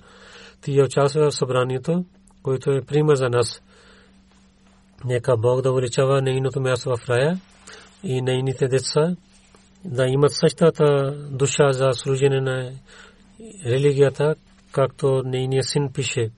Тя 0.60 0.84
участва 0.84 1.30
в 1.30 1.34
събранието, 1.34 2.04
което 2.42 2.70
е 2.70 2.82
пример 2.82 3.14
за 3.14 3.28
нас. 3.28 3.62
Нека 5.04 5.36
Бог 5.36 5.62
да 5.62 5.72
увеличава 5.72 6.22
нейното 6.22 6.60
място 6.60 6.96
в 6.96 7.08
рая 7.08 7.40
и 8.02 8.22
нейните 8.22 8.68
деца 8.68 9.16
да 9.84 10.06
имат 10.06 10.32
същата 10.32 11.10
душа 11.30 11.72
за 11.72 11.92
служене 11.92 12.40
на 12.40 12.72
религията, 13.66 14.34
както 14.71 15.21
нейният 15.23 15.67
син 15.67 15.89
пише. 15.89 16.31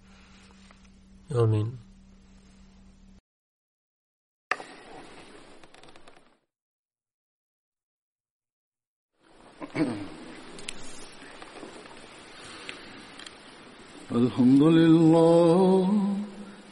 Амин. 1.29 1.79
الحمد 14.11 14.63
لله 14.63 15.83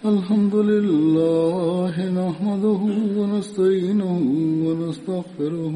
الحمد 0.05 0.55
لله 0.55 1.95
نحمده 2.21 2.81
ونستعينه 3.17 4.13
ونستغفره 4.65 5.75